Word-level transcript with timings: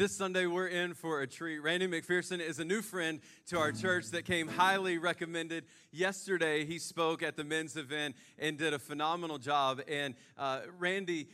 This 0.00 0.16
Sunday, 0.16 0.46
we're 0.46 0.66
in 0.66 0.94
for 0.94 1.20
a 1.20 1.26
treat. 1.26 1.58
Randy 1.58 1.86
McPherson 1.86 2.40
is 2.40 2.58
a 2.58 2.64
new 2.64 2.80
friend 2.80 3.20
to 3.48 3.58
our 3.58 3.70
church 3.70 4.06
that 4.12 4.24
came 4.24 4.48
highly 4.48 4.96
recommended. 4.96 5.66
Yesterday, 5.92 6.64
he 6.64 6.78
spoke 6.78 7.22
at 7.22 7.36
the 7.36 7.44
men's 7.44 7.76
event 7.76 8.16
and 8.38 8.56
did 8.56 8.72
a 8.72 8.78
phenomenal 8.78 9.36
job. 9.36 9.82
And 9.86 10.14
uh, 10.38 10.60
Randy, 10.78 11.28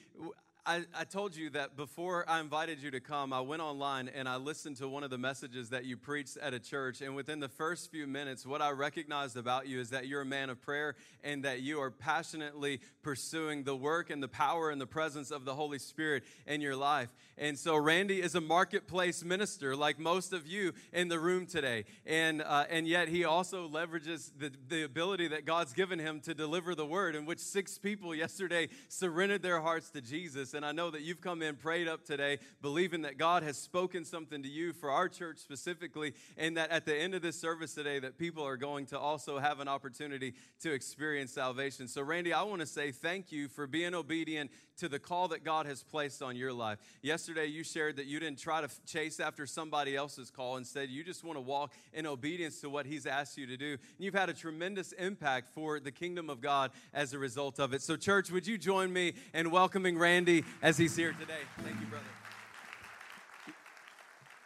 I, 0.66 0.82
I, 0.98 1.04
told 1.04 1.36
you 1.36 1.48
that 1.50 1.76
before 1.76 2.28
I 2.28 2.40
invited 2.40 2.82
you 2.82 2.90
to 2.90 2.98
come, 2.98 3.32
I 3.32 3.40
went 3.40 3.62
online 3.62 4.10
and 4.12 4.28
I 4.28 4.34
listened 4.34 4.78
to 4.78 4.88
one 4.88 5.04
of 5.04 5.10
the 5.10 5.18
messages 5.18 5.70
that 5.70 5.84
you 5.84 5.96
preached 5.96 6.36
at 6.38 6.54
a 6.54 6.58
church. 6.58 7.02
And 7.02 7.14
within 7.14 7.38
the 7.38 7.48
first 7.48 7.88
few 7.88 8.08
minutes, 8.08 8.44
what 8.44 8.60
I 8.60 8.70
recognized 8.70 9.36
about 9.36 9.68
you 9.68 9.78
is 9.78 9.90
that 9.90 10.08
you're 10.08 10.22
a 10.22 10.26
man 10.26 10.50
of 10.50 10.60
prayer 10.60 10.96
and 11.22 11.44
that 11.44 11.60
you 11.62 11.80
are 11.80 11.92
passionately 11.92 12.80
pursuing 13.02 13.62
the 13.62 13.76
work 13.76 14.10
and 14.10 14.20
the 14.20 14.28
power 14.28 14.70
and 14.70 14.80
the 14.80 14.88
presence 14.88 15.30
of 15.30 15.44
the 15.44 15.54
Holy 15.54 15.78
Spirit 15.78 16.24
in 16.48 16.60
your 16.60 16.74
life. 16.74 17.10
And 17.38 17.56
so, 17.56 17.76
Randy 17.76 18.20
is 18.20 18.34
a 18.34 18.40
marketplace 18.40 19.22
minister, 19.22 19.76
like 19.76 20.00
most 20.00 20.32
of 20.32 20.48
you 20.48 20.72
in 20.92 21.08
the 21.08 21.20
room 21.20 21.46
today. 21.46 21.84
And, 22.06 22.42
uh, 22.42 22.64
and 22.68 22.88
yet, 22.88 23.08
he 23.08 23.24
also 23.24 23.68
leverages 23.68 24.32
the, 24.36 24.50
the 24.68 24.82
ability 24.82 25.28
that 25.28 25.44
God's 25.44 25.74
given 25.74 25.98
him 26.00 26.20
to 26.20 26.34
deliver 26.34 26.74
the 26.74 26.86
word, 26.86 27.14
in 27.14 27.26
which 27.26 27.38
six 27.38 27.78
people 27.78 28.14
yesterday 28.14 28.68
surrendered 28.88 29.42
their 29.42 29.60
hearts 29.60 29.90
to 29.90 30.00
Jesus 30.00 30.54
and 30.56 30.66
I 30.66 30.72
know 30.72 30.90
that 30.90 31.02
you've 31.02 31.20
come 31.20 31.42
in 31.42 31.56
prayed 31.56 31.86
up 31.86 32.04
today, 32.04 32.38
believing 32.62 33.02
that 33.02 33.18
God 33.18 33.42
has 33.42 33.56
spoken 33.56 34.04
something 34.04 34.42
to 34.42 34.48
you 34.48 34.72
for 34.72 34.90
our 34.90 35.08
church 35.08 35.38
specifically, 35.38 36.14
and 36.36 36.56
that 36.56 36.70
at 36.70 36.86
the 36.86 36.96
end 36.96 37.14
of 37.14 37.22
this 37.22 37.40
service 37.40 37.74
today, 37.74 37.98
that 37.98 38.18
people 38.18 38.44
are 38.44 38.56
going 38.56 38.86
to 38.86 38.98
also 38.98 39.38
have 39.38 39.60
an 39.60 39.68
opportunity 39.68 40.34
to 40.60 40.72
experience 40.72 41.32
salvation. 41.32 41.86
So, 41.88 42.02
Randy, 42.02 42.32
I 42.32 42.42
want 42.42 42.60
to 42.60 42.66
say 42.66 42.90
thank 42.90 43.30
you 43.30 43.48
for 43.48 43.66
being 43.66 43.94
obedient 43.94 44.50
to 44.76 44.88
the 44.88 44.98
call 44.98 45.28
that 45.28 45.44
God 45.44 45.66
has 45.66 45.82
placed 45.82 46.22
on 46.22 46.36
your 46.36 46.52
life. 46.52 46.78
Yesterday, 47.02 47.46
you 47.46 47.64
shared 47.64 47.96
that 47.96 48.06
you 48.06 48.20
didn't 48.20 48.38
try 48.38 48.60
to 48.60 48.68
chase 48.86 49.20
after 49.20 49.46
somebody 49.46 49.96
else's 49.96 50.30
call. 50.30 50.56
Instead, 50.56 50.90
you 50.90 51.02
just 51.02 51.24
want 51.24 51.36
to 51.36 51.40
walk 51.40 51.72
in 51.92 52.06
obedience 52.06 52.60
to 52.60 52.70
what 52.70 52.86
He's 52.86 53.06
asked 53.06 53.38
you 53.38 53.46
to 53.46 53.56
do. 53.56 53.72
And 53.72 54.04
you've 54.04 54.14
had 54.14 54.28
a 54.28 54.34
tremendous 54.34 54.92
impact 54.92 55.48
for 55.48 55.80
the 55.80 55.90
kingdom 55.90 56.30
of 56.30 56.40
God 56.40 56.70
as 56.92 57.12
a 57.12 57.18
result 57.18 57.58
of 57.58 57.72
it. 57.72 57.82
So, 57.82 57.96
church, 57.96 58.30
would 58.30 58.46
you 58.46 58.58
join 58.58 58.92
me 58.92 59.14
in 59.34 59.50
welcoming 59.50 59.98
Randy 59.98 60.44
as 60.62 60.76
he's 60.76 60.96
here 60.96 61.12
today? 61.12 61.34
Thank 61.58 61.80
you, 61.80 61.86
brother. 61.86 62.04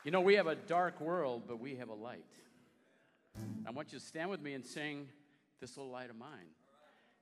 You 0.04 0.10
know, 0.10 0.22
we 0.22 0.34
have 0.34 0.46
a 0.46 0.54
dark 0.54 1.00
world, 1.00 1.42
but 1.46 1.60
we 1.60 1.76
have 1.76 1.90
a 1.90 1.94
light. 1.94 2.24
I 3.66 3.70
want 3.70 3.92
you 3.92 3.98
to 3.98 4.04
stand 4.04 4.30
with 4.30 4.40
me 4.40 4.54
and 4.54 4.64
sing 4.64 5.08
This 5.60 5.76
Little 5.76 5.92
Light 5.92 6.10
of 6.10 6.16
Mine 6.16 6.48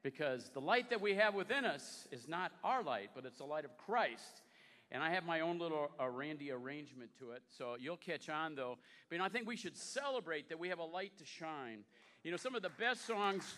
because 0.02 0.50
the 0.54 0.60
light 0.60 0.91
that 0.91 1.00
we 1.00 1.14
have 1.14 1.34
within 1.34 1.64
us 1.64 2.06
is 2.12 2.28
not 2.28 2.52
our 2.62 2.82
light, 2.82 3.10
but 3.14 3.24
it's 3.24 3.38
the 3.38 3.44
light 3.44 3.64
of 3.64 3.77
Christ. 3.77 4.42
And 4.90 5.02
I 5.02 5.10
have 5.10 5.24
my 5.24 5.40
own 5.40 5.58
little 5.58 5.90
uh, 6.00 6.08
Randy 6.08 6.50
arrangement 6.50 7.11
to 7.18 7.33
it, 7.33 7.42
so 7.56 7.77
you'll 7.78 7.98
catch 7.98 8.28
on 8.28 8.55
though. 8.55 8.78
But 9.08 9.17
you 9.17 9.18
know, 9.18 9.24
I 9.24 9.28
think 9.28 9.46
we 9.46 9.56
should 9.56 9.77
celebrate 9.77 10.48
that 10.48 10.58
we 10.58 10.68
have 10.68 10.78
a 10.78 10.84
light 10.84 11.12
to 11.18 11.27
shine. 11.27 11.80
You 12.24 12.30
know, 12.30 12.36
some 12.36 12.55
of 12.55 12.62
the 12.62 12.70
best 12.70 13.06
songs 13.06 13.56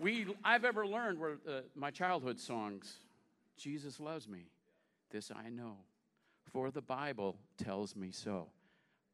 we 0.00 0.26
I've 0.42 0.64
ever 0.64 0.86
learned 0.86 1.18
were 1.18 1.38
uh, 1.48 1.60
my 1.74 1.90
childhood 1.90 2.40
songs. 2.40 2.96
Jesus 3.56 4.00
loves 4.00 4.28
me, 4.28 4.46
this 5.10 5.30
I 5.30 5.48
know, 5.48 5.76
for 6.52 6.70
the 6.70 6.82
Bible 6.82 7.36
tells 7.56 7.94
me 7.94 8.10
so. 8.10 8.48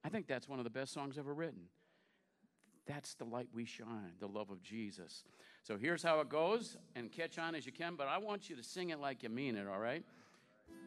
I 0.02 0.08
think 0.08 0.26
that's 0.26 0.48
one 0.48 0.58
of 0.58 0.64
the 0.64 0.70
best 0.70 0.94
songs 0.94 1.18
ever 1.18 1.34
written. 1.34 1.62
That's 2.90 3.14
the 3.14 3.24
light 3.24 3.48
we 3.54 3.64
shine, 3.66 4.14
the 4.18 4.26
love 4.26 4.50
of 4.50 4.64
Jesus. 4.64 5.22
So 5.62 5.78
here's 5.78 6.02
how 6.02 6.18
it 6.22 6.28
goes, 6.28 6.76
and 6.96 7.12
catch 7.12 7.38
on 7.38 7.54
as 7.54 7.64
you 7.64 7.70
can, 7.70 7.94
but 7.94 8.08
I 8.08 8.18
want 8.18 8.50
you 8.50 8.56
to 8.56 8.64
sing 8.64 8.90
it 8.90 8.98
like 8.98 9.22
you 9.22 9.28
mean 9.28 9.56
it, 9.56 9.68
all 9.68 9.78
right? 9.78 10.02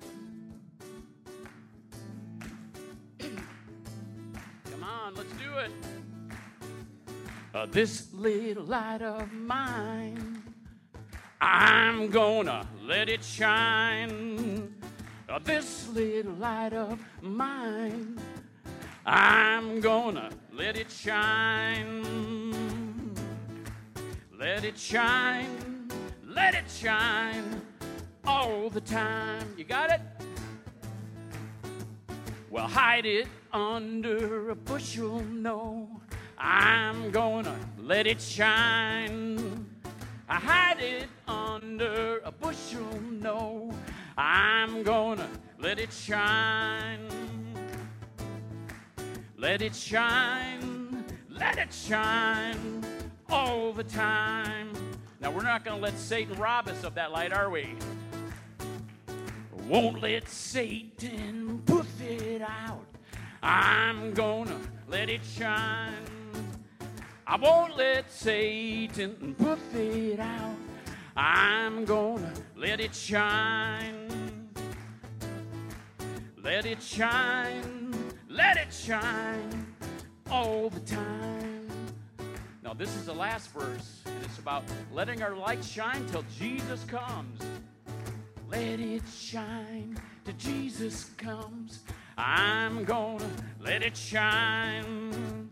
Come 3.19 4.83
on, 4.83 5.15
let's 5.15 5.31
do 5.33 5.57
it. 5.59 5.71
Uh, 7.55 7.67
this 7.67 8.13
little 8.13 8.65
light 8.65 9.01
of 9.01 9.31
mine, 9.31 10.43
I'm 11.39 12.09
gonna 12.09 12.67
let 12.83 13.07
it 13.07 13.23
shine. 13.23 14.75
Uh, 15.29 15.39
this 15.39 15.87
little 15.87 16.33
light 16.33 16.73
of 16.73 16.99
mine, 17.21 18.19
I'm 19.05 19.79
gonna 19.79 20.31
let 20.55 20.77
it 20.77 20.91
shine. 20.91 22.03
Let 24.37 24.65
it 24.65 24.77
shine, 24.77 25.89
let 26.25 26.53
it 26.53 26.69
shine 26.69 27.61
all 28.25 28.69
the 28.69 28.81
time. 28.81 29.53
You 29.57 29.63
got 29.63 29.89
it? 29.89 30.01
Well, 32.49 32.67
hide 32.67 33.05
it 33.05 33.27
under 33.53 34.49
a 34.49 34.55
bushel, 34.55 35.21
no. 35.21 35.89
I'm 36.37 37.09
gonna 37.11 37.55
let 37.79 38.05
it 38.05 38.21
shine. 38.21 39.65
I 40.27 40.35
hide 40.35 40.81
it 40.81 41.07
under 41.25 42.19
a 42.25 42.31
bushel, 42.31 42.99
no. 43.09 43.73
I'm 44.17 44.83
gonna 44.83 45.29
let 45.57 45.79
it 45.79 45.93
shine. 45.93 47.42
Let 49.43 49.61
it 49.61 49.75
shine, 49.75 51.03
let 51.29 51.57
it 51.57 51.73
shine 51.73 52.81
all 53.29 53.73
the 53.73 53.83
time. 53.83 54.71
Now, 55.19 55.31
we're 55.31 55.43
not 55.43 55.65
going 55.65 55.79
to 55.79 55.83
let 55.83 55.99
Satan 55.99 56.39
rob 56.39 56.69
us 56.69 56.85
of 56.85 56.95
that 56.95 57.11
light, 57.11 57.33
are 57.33 57.49
we? 57.49 57.75
Won't 59.67 60.01
let 60.01 60.29
Satan 60.29 61.61
puff 61.65 62.01
it 62.01 62.41
out. 62.41 62.85
I'm 63.43 64.13
going 64.13 64.47
to 64.47 64.55
let 64.87 65.09
it 65.09 65.19
shine. 65.25 65.91
I 67.27 67.35
won't 67.35 67.75
let 67.75 68.09
Satan 68.09 69.35
puff 69.37 69.75
it 69.75 70.21
out. 70.21 70.55
I'm 71.17 71.83
going 71.83 72.23
to 72.23 72.31
let 72.55 72.79
it 72.79 72.95
shine. 72.95 74.47
Let 76.41 76.65
it 76.65 76.81
shine. 76.81 77.92
Let 78.33 78.57
it 78.57 78.73
shine 78.73 79.67
all 80.31 80.67
the 80.67 80.79
time. 80.79 81.67
Now, 82.63 82.73
this 82.73 82.95
is 82.95 83.05
the 83.05 83.13
last 83.13 83.51
verse, 83.51 84.01
and 84.07 84.25
it's 84.25 84.39
about 84.39 84.63
letting 84.91 85.21
our 85.21 85.35
light 85.35 85.63
shine 85.63 86.03
till 86.07 86.25
Jesus 86.35 86.83
comes. 86.85 87.39
Let 88.49 88.79
it 88.79 89.03
shine 89.15 89.99
till 90.25 90.33
Jesus 90.39 91.11
comes. 91.15 91.81
I'm 92.17 92.83
gonna 92.85 93.29
let 93.59 93.83
it 93.83 93.95
shine. 93.95 95.51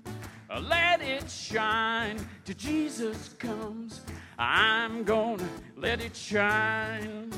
Let 0.59 1.03
it 1.03 1.29
shine 1.29 2.17
till 2.45 2.55
Jesus 2.55 3.35
comes. 3.37 4.01
I'm 4.39 5.03
gonna 5.03 5.47
let 5.77 6.01
it 6.01 6.16
shine. 6.16 7.31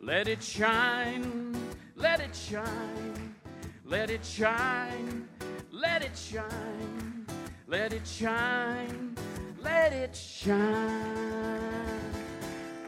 Let 0.00 0.28
it 0.28 0.40
shine, 0.40 1.45
let 1.96 2.20
it 2.20 2.34
shine, 2.34 3.34
let 3.84 4.10
it 4.10 4.24
shine, 4.24 5.28
let 5.72 6.02
it 6.04 6.16
shine. 6.16 7.16
Let 7.68 7.92
it 7.92 8.06
shine, 8.06 9.16
let 9.60 9.92
it 9.92 10.14
shine 10.14 10.54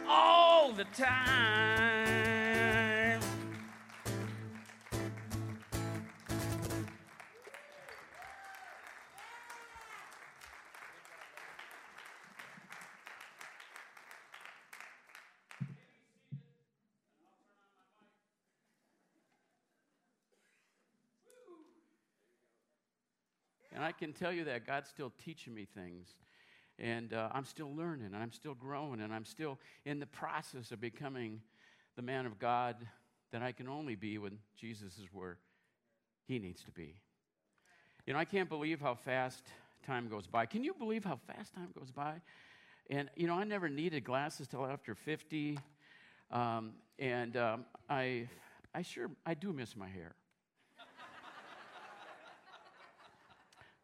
all 0.08 0.70
the 0.70 0.84
time. 0.96 2.37
And 23.78 23.86
I 23.86 23.92
can 23.92 24.12
tell 24.12 24.32
you 24.32 24.42
that 24.46 24.66
God's 24.66 24.88
still 24.88 25.12
teaching 25.24 25.54
me 25.54 25.64
things. 25.64 26.08
And 26.80 27.12
uh, 27.12 27.28
I'm 27.30 27.44
still 27.44 27.72
learning, 27.72 28.06
and 28.06 28.16
I'm 28.16 28.32
still 28.32 28.54
growing, 28.54 29.00
and 29.00 29.14
I'm 29.14 29.24
still 29.24 29.56
in 29.84 30.00
the 30.00 30.06
process 30.06 30.72
of 30.72 30.80
becoming 30.80 31.40
the 31.94 32.02
man 32.02 32.26
of 32.26 32.40
God 32.40 32.74
that 33.30 33.40
I 33.40 33.52
can 33.52 33.68
only 33.68 33.94
be 33.94 34.18
when 34.18 34.38
Jesus 34.56 34.98
is 34.98 35.06
where 35.12 35.38
he 36.26 36.40
needs 36.40 36.64
to 36.64 36.72
be. 36.72 36.96
You 38.04 38.14
know, 38.14 38.18
I 38.18 38.24
can't 38.24 38.48
believe 38.48 38.80
how 38.80 38.96
fast 38.96 39.44
time 39.86 40.08
goes 40.08 40.26
by. 40.26 40.44
Can 40.46 40.64
you 40.64 40.74
believe 40.74 41.04
how 41.04 41.20
fast 41.28 41.54
time 41.54 41.68
goes 41.78 41.92
by? 41.92 42.14
And, 42.90 43.08
you 43.14 43.28
know, 43.28 43.34
I 43.34 43.44
never 43.44 43.68
needed 43.68 44.02
glasses 44.02 44.48
till 44.48 44.66
after 44.66 44.96
50. 44.96 45.56
Um, 46.32 46.72
and 46.98 47.36
um, 47.36 47.64
I, 47.88 48.28
I 48.74 48.82
sure, 48.82 49.08
I 49.24 49.34
do 49.34 49.52
miss 49.52 49.76
my 49.76 49.88
hair. 49.88 50.16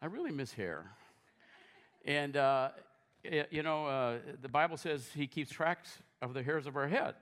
I 0.05 0.07
really 0.09 0.33
miss 0.33 0.53
hair. 0.53 0.85
And, 2.05 2.37
uh, 2.37 2.69
you 3.51 3.63
know, 3.63 3.87
uh, 3.87 4.19
the 4.43 4.51
Bible 4.51 4.77
says 4.77 5.09
he 5.15 5.27
keeps 5.27 5.51
tracks 5.51 5.97
of 6.21 6.35
the 6.35 6.43
hairs 6.43 6.67
of 6.67 6.77
our 6.77 6.87
head. 6.87 7.15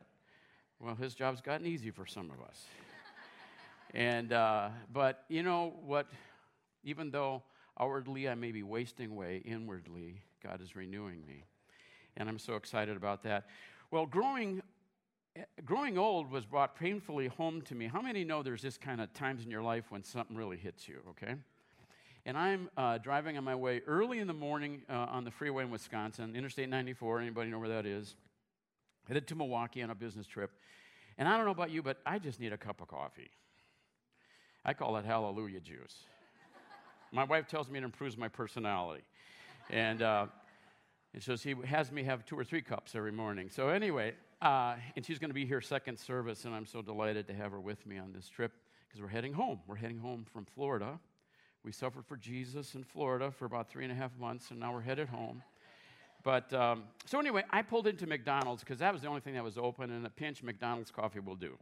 Well, 0.81 0.96
his 0.96 1.14
job's 1.14 1.40
gotten 1.40 1.64
easy 1.64 1.93
for 1.93 2.06
some 2.06 2.32
of 2.32 2.40
us. 2.44 2.64
and, 3.94 4.32
uh, 4.32 4.70
but 4.93 5.23
you 5.29 5.44
know 5.44 5.75
what? 5.87 6.08
Even 6.82 7.12
though 7.12 7.44
outwardly 7.79 8.29
I 8.29 8.34
may 8.34 8.50
be 8.50 8.64
wasting 8.64 9.12
away, 9.12 9.43
inwardly, 9.44 10.20
God 10.43 10.61
is 10.61 10.75
renewing 10.75 11.25
me. 11.25 11.44
And 12.17 12.28
I'm 12.28 12.40
so 12.40 12.56
excited 12.56 12.96
about 12.96 13.23
that. 13.23 13.46
Well, 13.93 14.06
growing, 14.06 14.61
growing 15.64 15.99
old 15.99 16.32
was 16.32 16.44
brought 16.44 16.75
painfully 16.75 17.28
home 17.28 17.62
to 17.62 17.76
me. 17.76 17.87
How 17.87 18.02
many 18.02 18.25
know 18.25 18.43
there's 18.43 18.62
this 18.62 18.76
kind 18.76 19.00
of 19.00 19.14
times 19.14 19.44
in 19.44 19.52
your 19.52 19.62
life 19.62 19.85
when 19.90 20.02
something 20.02 20.37
really 20.37 20.56
hits 20.56 20.88
you, 20.88 20.99
okay? 21.11 21.37
And 22.25 22.39
I'm 22.39 22.71
uh, 22.77 22.99
driving 22.99 23.37
on 23.37 23.43
my 23.43 23.57
way 23.57 23.83
early 23.87 24.21
in 24.21 24.29
the 24.29 24.33
morning 24.33 24.83
uh, 24.89 24.93
on 25.11 25.25
the 25.25 25.33
freeway 25.33 25.65
in 25.65 25.71
Wisconsin, 25.71 26.37
Interstate 26.37 26.69
94. 26.69 27.21
Anybody 27.21 27.51
know 27.51 27.59
where 27.59 27.69
that 27.69 27.85
is? 27.85 28.15
Headed 29.09 29.27
to 29.29 29.35
Milwaukee 29.35 29.83
on 29.83 29.91
a 29.91 29.95
business 29.95 30.29
trip. 30.29 30.53
And 31.19 31.29
I 31.29 31.37
don't 31.37 31.45
know 31.45 31.51
about 31.51 31.73
you, 31.73 31.83
but 31.83 31.99
I 32.07 32.21
just 32.21 32.39
need 32.39 32.53
a 32.53 32.57
cup 32.57 32.81
of 32.81 32.87
coffee. 32.87 33.31
I 34.65 34.73
call 34.73 34.97
it 34.99 35.05
hallelujah 35.05 35.59
juice. 35.59 36.05
my 37.11 37.25
wife 37.25 37.49
tells 37.49 37.69
me 37.69 37.81
it 37.81 37.85
improves 37.85 38.17
my 38.17 38.29
personality. 38.29 39.03
And, 39.69 40.01
uh, 40.01 40.27
and 41.15 41.23
so 41.23 41.35
she 41.35 41.57
has 41.65 41.91
me 41.91 42.05
have 42.05 42.25
two 42.25 42.39
or 42.39 42.45
three 42.45 42.63
cups 42.63 42.95
every 42.95 43.11
morning. 43.11 43.51
So, 43.51 43.69
anyway, 43.69 44.15
uh, 44.41 44.77
and 44.95 45.05
she's 45.05 45.19
going 45.19 45.31
to 45.31 45.35
be 45.35 45.45
here 45.45 45.61
second 45.61 45.99
service, 45.99 46.45
and 46.45 46.55
I'm 46.55 46.67
so 46.67 46.83
delighted 46.83 47.27
to 47.27 47.35
have 47.35 47.51
her 47.51 47.61
with 47.61 47.85
me 47.85 47.99
on 47.99 48.13
this 48.13 48.29
trip 48.29 48.53
because 48.89 49.03
we're 49.03 49.09
heading 49.09 49.33
home. 49.33 49.59
We're 49.67 49.77
heading 49.77 49.99
home 49.99 50.25
from 50.33 50.45
Florida. 50.45 51.01
We 51.64 51.73
suffered 51.73 52.06
for 52.06 52.17
Jesus 52.17 52.75
in 52.75 52.82
Florida 52.82 53.31
for 53.31 53.44
about 53.44 53.70
three 53.70 53.85
and 53.85 53.93
a 53.93 53.97
half 53.97 54.17
months, 54.19 54.50
and 54.50 54.59
now 54.59 54.73
we're 54.73 54.81
headed 54.81 55.09
home. 55.09 55.43
But 56.25 56.53
um, 56.53 56.85
so 57.06 57.20
anyway, 57.20 57.44
I 57.50 57.62
pulled 57.62 57.87
into 57.87 58.06
McDonald's 58.06 58.62
because 58.62 58.79
that 58.79 58.93
was 58.93 59.03
the 59.03 59.09
only 59.09 59.20
thing 59.20 59.35
that 59.35 59.44
was 59.44 59.59
open, 59.59 59.91
and 59.91 60.06
a 60.06 60.11
pinch 60.11 60.43
McDonald's 60.43 60.91
coffee 60.91 61.20
will 61.20 61.37
do. 61.37 61.56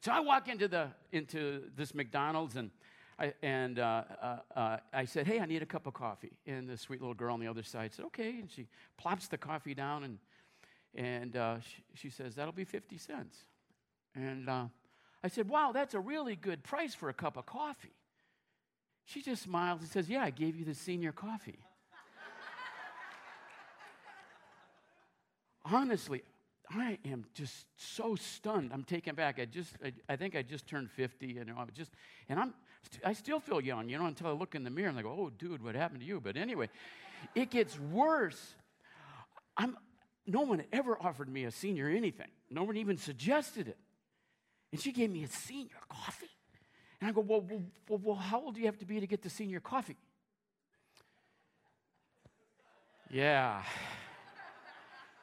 So 0.00 0.10
I 0.10 0.20
walk 0.20 0.48
into 0.48 0.66
the 0.66 0.88
into 1.12 1.70
this 1.76 1.94
McDonald's 1.94 2.56
and 2.56 2.70
I, 3.18 3.34
and 3.42 3.78
uh, 3.78 4.02
uh, 4.20 4.36
uh, 4.56 4.76
I 4.92 5.04
said, 5.04 5.26
"Hey, 5.26 5.38
I 5.38 5.46
need 5.46 5.62
a 5.62 5.66
cup 5.66 5.86
of 5.86 5.94
coffee." 5.94 6.32
And 6.46 6.68
the 6.68 6.76
sweet 6.76 7.00
little 7.00 7.14
girl 7.14 7.34
on 7.34 7.40
the 7.40 7.46
other 7.46 7.62
side 7.62 7.92
said, 7.94 8.04
"Okay." 8.06 8.40
And 8.40 8.50
she 8.50 8.66
plops 8.96 9.28
the 9.28 9.38
coffee 9.38 9.74
down 9.74 10.04
and 10.04 10.18
and 10.94 11.36
uh, 11.36 11.60
she, 11.60 11.84
she, 11.94 12.10
says, 12.10 12.34
"That'll 12.34 12.52
be 12.52 12.64
fifty 12.64 12.98
cents." 12.98 13.36
And 14.14 14.48
uh, 14.48 14.64
I 15.22 15.28
said, 15.28 15.48
"Wow, 15.48 15.70
that's 15.72 15.94
a 15.94 16.00
really 16.00 16.34
good 16.34 16.64
price 16.64 16.94
for 16.94 17.08
a 17.08 17.14
cup 17.14 17.36
of 17.36 17.46
coffee." 17.46 17.94
She 19.04 19.22
just 19.22 19.42
smiles 19.42 19.80
and 19.80 19.88
says, 19.88 20.08
Yeah, 20.08 20.22
I 20.22 20.30
gave 20.30 20.56
you 20.56 20.64
the 20.64 20.74
senior 20.74 21.12
coffee. 21.12 21.58
Honestly, 25.64 26.22
I 26.70 26.98
am 27.04 27.24
just 27.34 27.66
so 27.76 28.16
stunned. 28.16 28.70
I'm 28.72 28.84
taken 28.84 29.14
back. 29.14 29.38
I 29.38 29.44
just, 29.44 29.76
I, 29.84 29.92
I, 30.08 30.16
think 30.16 30.34
I 30.34 30.42
just 30.42 30.66
turned 30.66 30.90
50, 30.90 31.26
you 31.26 31.44
know, 31.44 31.54
I 31.58 31.64
just, 31.72 31.90
and 32.28 32.38
I'm, 32.38 32.54
I 33.04 33.12
still 33.12 33.40
feel 33.40 33.60
young, 33.60 33.88
you 33.88 33.98
know, 33.98 34.06
until 34.06 34.28
I 34.28 34.32
look 34.32 34.54
in 34.54 34.64
the 34.64 34.70
mirror 34.70 34.88
and 34.88 34.98
I 34.98 35.02
go, 35.02 35.10
oh, 35.10 35.30
dude, 35.30 35.62
what 35.62 35.74
happened 35.74 36.00
to 36.00 36.06
you? 36.06 36.20
But 36.20 36.36
anyway, 36.36 36.68
it 37.34 37.50
gets 37.50 37.78
worse. 37.78 38.54
I'm, 39.56 39.76
no 40.26 40.40
one 40.40 40.64
ever 40.72 40.96
offered 41.00 41.28
me 41.28 41.44
a 41.44 41.50
senior 41.50 41.88
anything. 41.88 42.28
No 42.50 42.64
one 42.64 42.76
even 42.76 42.96
suggested 42.96 43.68
it. 43.68 43.78
And 44.72 44.80
she 44.80 44.92
gave 44.92 45.10
me 45.10 45.24
a 45.24 45.28
senior 45.28 45.76
coffee. 45.88 46.26
And 47.02 47.08
I 47.08 47.12
go, 47.12 47.20
well, 47.20 47.44
well, 47.88 48.00
well, 48.00 48.14
how 48.14 48.40
old 48.40 48.54
do 48.54 48.60
you 48.60 48.66
have 48.66 48.78
to 48.78 48.86
be 48.86 49.00
to 49.00 49.08
get 49.08 49.22
the 49.22 49.28
senior 49.28 49.58
coffee? 49.58 49.96
Yeah. 53.10 53.64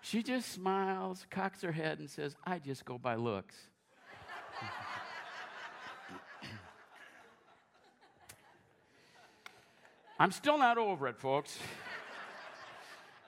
She 0.02 0.22
just 0.22 0.52
smiles, 0.52 1.26
cocks 1.30 1.62
her 1.62 1.72
head, 1.72 2.00
and 2.00 2.10
says, 2.10 2.36
I 2.46 2.60
just 2.60 2.84
go 2.84 2.98
by 2.98 3.16
looks. 3.16 3.56
I'm 10.20 10.34
still 10.34 10.58
not 10.58 10.78
over 10.78 11.08
it, 11.08 11.18
folks. 11.18 11.58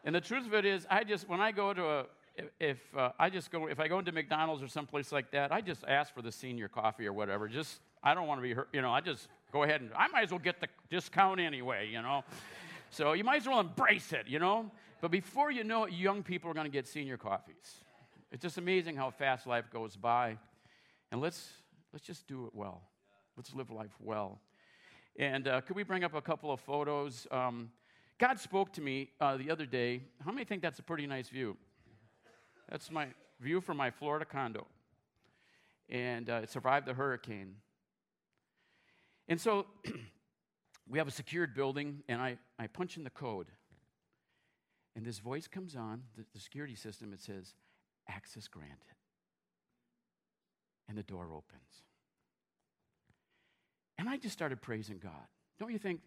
and 0.03 0.13
the 0.13 0.19
truth 0.19 0.45
of 0.45 0.53
it 0.53 0.65
is, 0.65 0.85
I 0.89 1.05
just, 1.05 1.29
when 1.29 1.39
I 1.39 1.53
go 1.53 1.73
to 1.73 1.85
a, 1.85 2.05
if 2.59 2.79
uh, 2.97 3.11
I 3.17 3.29
just 3.29 3.49
go, 3.49 3.67
if 3.67 3.79
I 3.79 3.87
go 3.87 3.99
into 3.99 4.11
McDonald's 4.11 4.61
or 4.61 4.67
someplace 4.67 5.13
like 5.13 5.31
that, 5.31 5.53
I 5.53 5.61
just 5.61 5.85
ask 5.87 6.13
for 6.13 6.21
the 6.21 6.33
senior 6.33 6.67
coffee 6.67 7.07
or 7.07 7.13
whatever. 7.13 7.47
Just 7.47 7.79
I 8.03 8.13
don't 8.13 8.27
want 8.27 8.39
to 8.39 8.43
be 8.43 8.53
hurt. 8.53 8.69
You 8.73 8.81
know, 8.81 8.91
I 8.91 9.01
just 9.01 9.27
go 9.51 9.63
ahead 9.63 9.81
and 9.81 9.91
I 9.95 10.07
might 10.07 10.23
as 10.23 10.31
well 10.31 10.39
get 10.39 10.59
the 10.59 10.67
discount 10.89 11.39
anyway, 11.39 11.89
you 11.91 12.01
know. 12.01 12.23
So 12.89 13.13
you 13.13 13.23
might 13.23 13.41
as 13.41 13.47
well 13.47 13.59
embrace 13.59 14.11
it, 14.13 14.27
you 14.27 14.39
know. 14.39 14.71
But 15.01 15.11
before 15.11 15.51
you 15.51 15.63
know 15.63 15.85
it, 15.85 15.93
young 15.93 16.23
people 16.23 16.49
are 16.51 16.53
going 16.53 16.65
to 16.65 16.71
get 16.71 16.87
senior 16.87 17.17
coffees. 17.17 17.83
It's 18.31 18.41
just 18.41 18.57
amazing 18.57 18.95
how 18.95 19.09
fast 19.09 19.47
life 19.47 19.65
goes 19.71 19.95
by. 19.95 20.37
And 21.11 21.19
let's, 21.19 21.49
let's 21.91 22.05
just 22.05 22.27
do 22.27 22.45
it 22.45 22.55
well. 22.55 22.81
Let's 23.35 23.53
live 23.53 23.71
life 23.71 23.95
well. 23.99 24.39
And 25.17 25.47
uh, 25.47 25.61
could 25.61 25.75
we 25.75 25.83
bring 25.83 26.03
up 26.03 26.13
a 26.13 26.21
couple 26.21 26.51
of 26.51 26.59
photos? 26.59 27.27
Um, 27.31 27.71
God 28.17 28.39
spoke 28.39 28.71
to 28.73 28.81
me 28.81 29.09
uh, 29.19 29.37
the 29.37 29.49
other 29.49 29.65
day. 29.65 30.03
How 30.23 30.31
many 30.31 30.45
think 30.45 30.61
that's 30.61 30.79
a 30.79 30.83
pretty 30.83 31.07
nice 31.07 31.29
view? 31.29 31.57
That's 32.69 32.91
my 32.91 33.07
view 33.39 33.59
from 33.59 33.77
my 33.77 33.89
Florida 33.89 34.25
condo. 34.25 34.67
And 35.89 36.29
uh, 36.29 36.41
it 36.43 36.49
survived 36.49 36.85
the 36.85 36.93
hurricane. 36.93 37.55
And 39.31 39.39
so 39.39 39.65
we 40.89 40.97
have 40.97 41.07
a 41.07 41.11
secured 41.11 41.55
building, 41.55 42.03
and 42.09 42.21
I, 42.21 42.37
I 42.59 42.67
punch 42.67 42.97
in 42.97 43.05
the 43.05 43.09
code. 43.09 43.47
And 44.93 45.05
this 45.05 45.19
voice 45.19 45.47
comes 45.47 45.73
on, 45.73 46.03
the, 46.17 46.25
the 46.33 46.39
security 46.41 46.75
system, 46.75 47.13
it 47.13 47.21
says, 47.21 47.55
access 48.09 48.49
granted. 48.49 48.75
And 50.89 50.97
the 50.97 51.03
door 51.03 51.29
opens. 51.31 51.85
And 53.97 54.09
I 54.09 54.17
just 54.17 54.33
started 54.33 54.61
praising 54.61 54.99
God. 55.01 55.29
Don't 55.57 55.71
you 55.71 55.79
think 55.79 56.01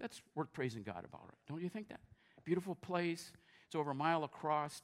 that's 0.00 0.20
worth 0.34 0.52
praising 0.52 0.82
God 0.82 1.04
about 1.04 1.28
it? 1.28 1.36
Don't 1.48 1.62
you 1.62 1.68
think 1.68 1.88
that? 1.90 2.00
Beautiful 2.44 2.74
place. 2.74 3.30
It's 3.66 3.76
over 3.76 3.92
a 3.92 3.94
mile 3.94 4.24
across. 4.24 4.82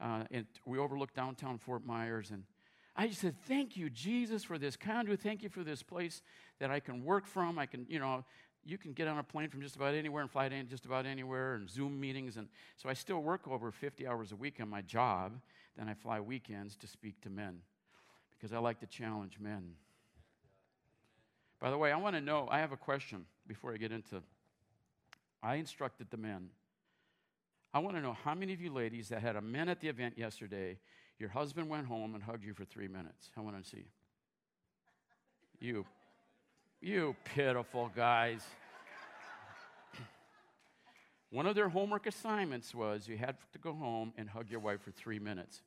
Uh, 0.00 0.22
and 0.30 0.46
we 0.64 0.78
overlook 0.78 1.12
downtown 1.12 1.58
Fort 1.58 1.84
Myers. 1.84 2.30
And 2.30 2.44
I 3.00 3.06
just 3.06 3.22
said, 3.22 3.34
Thank 3.46 3.78
you, 3.78 3.88
Jesus, 3.88 4.44
for 4.44 4.58
this 4.58 4.76
conduit. 4.76 5.20
Thank 5.20 5.42
you 5.42 5.48
for 5.48 5.64
this 5.64 5.82
place 5.82 6.20
that 6.58 6.70
I 6.70 6.80
can 6.80 7.02
work 7.02 7.24
from. 7.24 7.58
I 7.58 7.64
can, 7.64 7.86
you 7.88 7.98
know, 7.98 8.26
you 8.62 8.76
can 8.76 8.92
get 8.92 9.08
on 9.08 9.16
a 9.16 9.22
plane 9.22 9.48
from 9.48 9.62
just 9.62 9.74
about 9.74 9.94
anywhere 9.94 10.20
and 10.20 10.30
fly 10.30 10.50
to 10.50 10.62
just 10.64 10.84
about 10.84 11.06
anywhere 11.06 11.54
and 11.54 11.66
Zoom 11.66 11.98
meetings. 11.98 12.36
And 12.36 12.48
so 12.76 12.90
I 12.90 12.92
still 12.92 13.22
work 13.22 13.48
over 13.48 13.70
50 13.70 14.06
hours 14.06 14.32
a 14.32 14.36
week 14.36 14.60
on 14.60 14.68
my 14.68 14.82
job. 14.82 15.32
Then 15.78 15.88
I 15.88 15.94
fly 15.94 16.20
weekends 16.20 16.76
to 16.76 16.86
speak 16.86 17.18
to 17.22 17.30
men 17.30 17.60
because 18.38 18.52
I 18.52 18.58
like 18.58 18.80
to 18.80 18.86
challenge 18.86 19.38
men. 19.40 19.76
By 21.58 21.70
the 21.70 21.78
way, 21.78 21.92
I 21.92 21.96
want 21.96 22.16
to 22.16 22.20
know, 22.20 22.48
I 22.50 22.58
have 22.58 22.72
a 22.72 22.76
question 22.76 23.24
before 23.46 23.72
I 23.72 23.78
get 23.78 23.92
into. 23.92 24.22
I 25.42 25.54
instructed 25.54 26.08
the 26.10 26.18
men. 26.18 26.50
I 27.72 27.78
want 27.78 27.96
to 27.96 28.02
know 28.02 28.16
how 28.24 28.34
many 28.34 28.52
of 28.52 28.60
you 28.60 28.70
ladies 28.70 29.08
that 29.08 29.22
had 29.22 29.36
a 29.36 29.40
men 29.40 29.70
at 29.70 29.80
the 29.80 29.88
event 29.88 30.18
yesterday 30.18 30.76
your 31.20 31.28
husband 31.28 31.68
went 31.68 31.86
home 31.86 32.14
and 32.14 32.22
hugged 32.22 32.44
you 32.44 32.54
for 32.54 32.64
three 32.64 32.88
minutes. 32.88 33.30
I 33.36 33.42
want 33.42 33.62
to 33.62 33.68
see. 33.68 33.84
You, 35.60 35.84
you 36.80 37.14
pitiful 37.24 37.92
guys. 37.94 38.42
One 41.30 41.46
of 41.46 41.54
their 41.54 41.68
homework 41.68 42.06
assignments 42.06 42.74
was 42.74 43.06
you 43.06 43.18
had 43.18 43.36
to 43.52 43.58
go 43.58 43.74
home 43.74 44.14
and 44.16 44.28
hug 44.28 44.50
your 44.50 44.60
wife 44.60 44.80
for 44.80 44.90
three 44.90 45.18
minutes. 45.18 45.60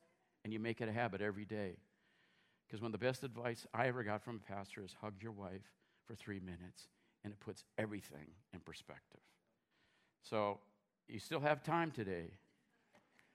And 0.44 0.52
you 0.52 0.60
make 0.60 0.82
it 0.82 0.90
a 0.90 0.92
habit 0.92 1.22
every 1.22 1.46
day. 1.46 1.78
Because 2.68 2.82
one 2.82 2.94
of 2.94 3.00
the 3.00 3.06
best 3.06 3.24
advice 3.24 3.68
I 3.74 3.88
ever 3.88 4.04
got 4.04 4.24
from 4.24 4.42
a 4.44 4.52
pastor 4.52 4.84
is 4.84 4.96
hug 5.00 5.14
your 5.22 5.32
wife 5.32 5.62
for 6.08 6.16
three 6.16 6.40
minutes, 6.40 6.88
and 7.24 7.32
it 7.32 7.40
puts 7.40 7.64
everything 7.78 8.26
in 8.54 8.60
perspective. 8.60 9.22
So 10.24 10.60
you 11.08 11.20
still 11.20 11.40
have 11.40 11.64
time 11.64 11.92
today. 11.92 12.32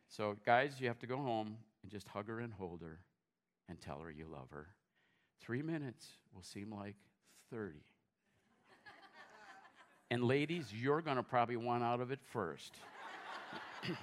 So, 0.09 0.37
guys, 0.45 0.81
you 0.81 0.89
have 0.89 0.99
to 0.99 1.07
go 1.07 1.17
home 1.19 1.57
and 1.83 1.91
just 1.91 2.09
hug 2.09 2.29
her 2.29 2.41
and 2.41 2.53
hold 2.53 2.83
her 2.83 3.01
and 3.69 3.81
tell 3.81 4.01
her 4.01 4.11
you 4.11 4.27
love 4.27 4.51
her. 4.51 4.69
Three 5.41 5.63
minutes 5.63 6.07
will 6.35 6.43
seem 6.43 6.73
like 6.73 6.97
30. 7.51 7.75
and 10.11 10.25
ladies, 10.25 10.73
you're 10.75 11.03
going 11.03 11.17
to 11.17 11.23
probably 11.23 11.57
want 11.57 11.83
out 11.83 12.01
of 12.01 12.11
it 12.11 12.21
first. 12.33 12.75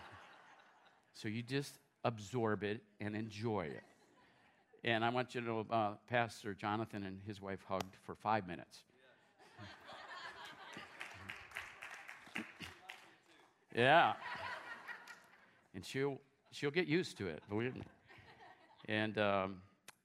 so 1.13 1.27
you 1.27 1.41
just 1.41 1.77
absorb 2.03 2.63
it 2.63 2.81
and 2.99 3.15
enjoy 3.15 3.65
it. 3.65 3.83
And 4.83 5.03
I 5.03 5.09
want 5.09 5.33
you 5.33 5.41
to 5.41 5.47
know 5.47 5.65
uh, 5.71 5.93
Pastor 6.07 6.53
Jonathan 6.53 7.03
and 7.03 7.19
his 7.25 7.41
wife 7.41 7.65
hugged 7.67 7.95
for 8.03 8.13
five 8.13 8.47
minutes. 8.47 8.83
yeah. 13.75 14.13
And 15.73 15.83
she'll, 15.83 16.19
she'll 16.55 16.71
get 16.71 16.87
used 16.87 17.17
to 17.17 17.27
it. 17.27 17.43
And, 18.87 19.17
um, 19.17 19.57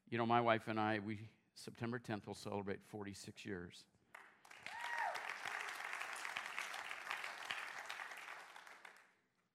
you 0.09 0.19
know, 0.19 0.27
my 0.27 0.41
wife 0.41 0.63
and 0.67 0.81
I, 0.81 0.99
we, 1.05 1.21
September 1.55 2.01
10th, 2.01 2.27
will 2.27 2.35
celebrate 2.35 2.81
46 2.91 3.47
years. 3.47 3.85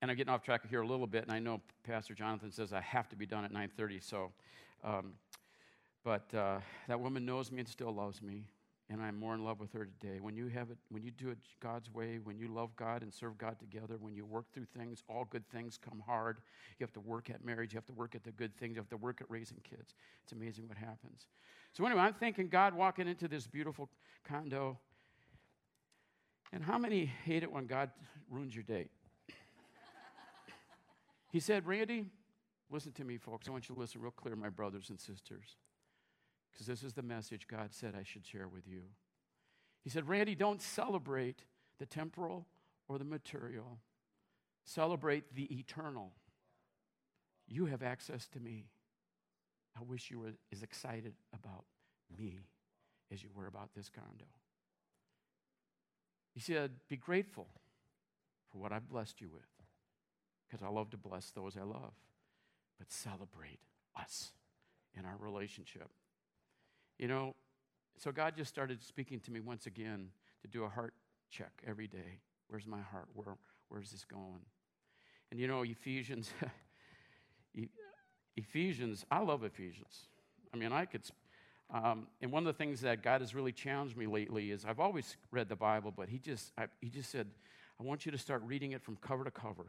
and 0.02 0.12
I'm 0.12 0.18
getting 0.18 0.32
off 0.32 0.44
track 0.44 0.62
here 0.70 0.84
a 0.84 0.88
little 0.88 1.08
bit, 1.08 1.24
and 1.24 1.32
I 1.32 1.40
know 1.40 1.62
Pastor 1.84 2.14
Jonathan 2.14 2.52
says 2.52 2.72
I 2.74 2.82
have 2.82 3.10
to 3.10 3.16
be 3.16 3.26
done 3.26 3.44
at 3.44 3.52
9:30. 3.52 4.04
So, 4.04 4.32
um, 4.84 5.14
but 6.04 6.32
uh, 6.32 6.60
that 6.88 7.00
woman 7.00 7.26
knows 7.26 7.52
me 7.52 7.62
and 7.62 7.68
still 7.68 7.92
loves 7.92 8.22
me, 8.22 8.46
and 8.90 9.02
I'm 9.02 9.18
more 9.20 9.34
in 9.34 9.44
love 9.44 9.60
with 9.60 9.74
her 9.74 9.86
today. 9.86 10.20
When 10.20 10.36
you 10.36 10.48
have 10.48 10.70
it, 10.70 10.78
when 10.90 11.04
you 11.04 11.10
do 11.10 11.30
it 11.30 11.40
God's 11.60 11.92
way, 11.92 12.20
when 12.24 12.38
you 12.38 12.48
love 12.48 12.76
God 12.76 13.02
and 13.02 13.12
serve 13.12 13.38
God 13.38 13.58
together, 13.60 13.96
when 14.00 14.14
you 14.14 14.26
work 14.26 14.46
through 14.54 14.68
things, 14.78 15.02
all 15.10 15.26
good 15.26 15.48
things 15.50 15.78
come 15.78 16.04
hard. 16.06 16.38
You 16.78 16.84
have 16.84 16.94
to 16.94 17.00
work 17.00 17.32
at 17.32 17.44
marriage. 17.44 17.74
You 17.74 17.78
have 17.78 17.86
to 17.88 17.94
work 17.94 18.14
at 18.14 18.24
the 18.24 18.32
good 18.32 18.56
things. 18.58 18.76
You 18.76 18.82
have 18.82 18.90
to 18.90 18.98
work 18.98 19.22
at 19.22 19.30
raising 19.30 19.58
kids. 19.64 19.96
It's 20.24 20.34
amazing 20.34 20.68
what 20.68 20.78
happens. 20.78 21.28
So 21.74 21.84
anyway, 21.86 22.02
I'm 22.02 22.14
thinking 22.14 22.48
God 22.48 22.76
walking 22.76 23.08
into 23.08 23.28
this 23.28 23.48
beautiful 23.48 23.90
condo. 24.24 24.78
And 26.54 26.64
how 26.64 26.78
many 26.78 27.06
hate 27.06 27.42
it 27.42 27.52
when 27.52 27.66
God 27.66 27.90
ruins 28.30 28.54
your 28.54 28.64
day? 28.64 28.90
He 31.32 31.40
said, 31.42 31.66
Randy, 31.66 32.06
listen 32.70 32.94
to 32.94 33.04
me, 33.04 33.18
folks. 33.18 33.48
I 33.50 33.52
want 33.52 33.68
you 33.68 33.76
to 33.76 33.82
listen 33.82 34.00
real 34.00 34.12
clear, 34.12 34.36
my 34.38 34.48
brothers 34.48 34.90
and 34.90 34.98
sisters, 34.98 35.58
because 36.56 36.68
this 36.68 36.84
is 36.84 36.94
the 36.94 37.04
message 37.04 37.48
God 37.48 37.74
said 37.74 37.96
I 38.00 38.04
should 38.04 38.26
share 38.26 38.48
with 38.48 38.66
you. 38.66 38.84
He 39.84 39.90
said, 39.90 40.08
Randy, 40.08 40.36
don't 40.36 40.62
celebrate 40.62 41.44
the 41.80 41.86
temporal 41.86 42.48
or 42.88 42.98
the 42.98 43.04
material, 43.04 43.80
celebrate 44.64 45.36
the 45.36 45.54
eternal. 45.54 46.14
You 47.48 47.66
have 47.66 47.84
access 47.84 48.28
to 48.30 48.40
me. 48.40 48.68
I 49.78 49.84
wish 49.84 50.10
you 50.10 50.20
were 50.20 50.34
as 50.54 50.64
excited 50.64 51.14
about 51.34 51.66
me 52.18 52.40
as 53.12 53.22
you 53.22 53.30
were 53.36 53.48
about 53.48 53.72
this 53.76 53.90
condo. 53.90 54.26
He 56.34 56.40
said, 56.40 56.72
Be 56.88 56.96
grateful 56.96 57.48
for 58.50 58.60
what 58.60 58.72
I've 58.72 58.88
blessed 58.88 59.20
you 59.20 59.30
with 59.30 59.44
because 60.48 60.64
I 60.64 60.70
love 60.70 60.90
to 60.92 60.98
bless 60.98 61.32
those 61.32 61.58
I 61.58 61.64
love, 61.64 61.94
but 62.78 62.92
celebrate 62.92 63.60
us 64.00 64.32
in 64.98 65.06
our 65.06 65.18
relationship. 65.20 65.90
You 66.98 67.08
know, 67.08 67.36
so 67.98 68.12
God 68.12 68.36
just 68.38 68.50
started 68.50 68.82
speaking 68.84 69.20
to 69.22 69.32
me 69.32 69.40
once 69.40 69.66
again 69.66 70.10
to 70.42 70.48
do 70.48 70.64
a 70.64 70.70
heart 70.70 70.94
check 71.30 71.52
every 71.66 71.88
day. 71.88 72.20
Where's 72.48 72.68
my 72.68 72.80
heart? 72.80 73.08
Where, 73.14 73.36
where's 73.70 73.92
this 73.92 74.06
going? 74.06 74.42
And 75.32 75.40
you 75.40 75.48
know, 75.48 75.64
Ephesians, 75.64 76.32
Ephesians, 78.38 79.06
I 79.12 79.20
love 79.20 79.44
Ephesians. 79.44 80.08
I 80.54 80.58
mean, 80.58 80.72
I 80.72 80.86
could, 80.86 81.02
um, 81.74 82.08
and 82.22 82.32
one 82.32 82.46
of 82.46 82.48
the 82.48 82.58
things 82.58 82.82
that 82.82 83.04
God 83.04 83.22
has 83.22 83.36
really 83.36 83.52
challenged 83.52 83.98
me 83.98 84.08
lately 84.08 84.52
is 84.52 84.64
I've 84.66 84.80
always 84.80 85.18
read 85.32 85.50
the 85.50 85.56
Bible, 85.56 85.92
but 85.96 86.08
He 86.10 86.20
just, 86.20 86.52
I, 86.58 86.68
He 86.80 86.90
just 86.90 87.12
said, 87.12 87.28
I 87.80 87.84
want 87.84 88.06
you 88.06 88.12
to 88.12 88.18
start 88.18 88.42
reading 88.46 88.72
it 88.72 88.82
from 88.82 88.96
cover 88.98 89.24
to 89.24 89.32
cover. 89.32 89.66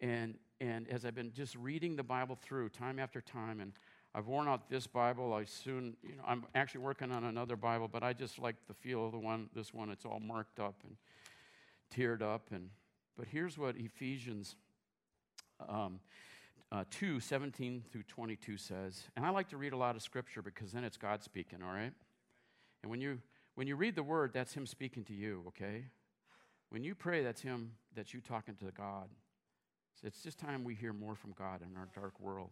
And, 0.00 0.34
and 0.60 0.88
as 0.88 1.04
I've 1.04 1.14
been 1.14 1.32
just 1.32 1.56
reading 1.56 1.96
the 1.96 2.02
Bible 2.02 2.38
through 2.40 2.68
time 2.68 2.98
after 2.98 3.20
time, 3.20 3.60
and 3.60 3.72
I've 4.14 4.28
worn 4.28 4.46
out 4.46 4.70
this 4.70 4.86
Bible, 4.86 5.32
I 5.32 5.44
soon, 5.44 5.96
you 6.02 6.16
know, 6.16 6.22
I'm 6.24 6.44
actually 6.54 6.82
working 6.82 7.10
on 7.10 7.24
another 7.24 7.56
Bible, 7.56 7.88
but 7.88 8.04
I 8.04 8.12
just 8.12 8.38
like 8.38 8.54
the 8.68 8.74
feel 8.74 9.06
of 9.06 9.12
the 9.12 9.18
one, 9.18 9.48
this 9.54 9.74
one, 9.74 9.90
it's 9.90 10.04
all 10.04 10.20
marked 10.20 10.60
up 10.60 10.76
and 10.84 10.96
teared 11.92 12.22
up. 12.22 12.48
And, 12.52 12.70
but 13.16 13.26
here's 13.26 13.58
what 13.58 13.76
Ephesians 13.76 14.54
um, 15.68 15.98
uh, 16.70 16.84
2 16.92 17.18
17 17.18 17.82
through 17.90 18.04
22 18.04 18.56
says. 18.56 19.02
And 19.16 19.26
I 19.26 19.30
like 19.30 19.48
to 19.48 19.56
read 19.56 19.72
a 19.72 19.76
lot 19.76 19.96
of 19.96 20.02
scripture 20.02 20.42
because 20.42 20.70
then 20.70 20.84
it's 20.84 20.96
God 20.96 21.24
speaking, 21.24 21.58
all 21.60 21.74
right? 21.74 21.92
And 22.82 22.90
when 22.90 23.00
you, 23.00 23.18
when 23.56 23.66
you 23.66 23.74
read 23.74 23.96
the 23.96 24.04
word, 24.04 24.30
that's 24.32 24.54
Him 24.54 24.66
speaking 24.66 25.02
to 25.04 25.12
you, 25.12 25.42
okay? 25.48 25.86
When 26.70 26.84
you 26.84 26.94
pray, 26.94 27.24
that's 27.24 27.40
Him, 27.40 27.72
that's 27.96 28.14
you 28.14 28.20
talking 28.20 28.54
to 28.56 28.66
God. 28.76 29.08
So 30.00 30.06
it's 30.06 30.22
just 30.22 30.38
time 30.38 30.62
we 30.62 30.74
hear 30.74 30.92
more 30.92 31.16
from 31.16 31.32
God 31.32 31.62
in 31.62 31.76
our 31.76 31.88
dark 31.94 32.20
world. 32.20 32.50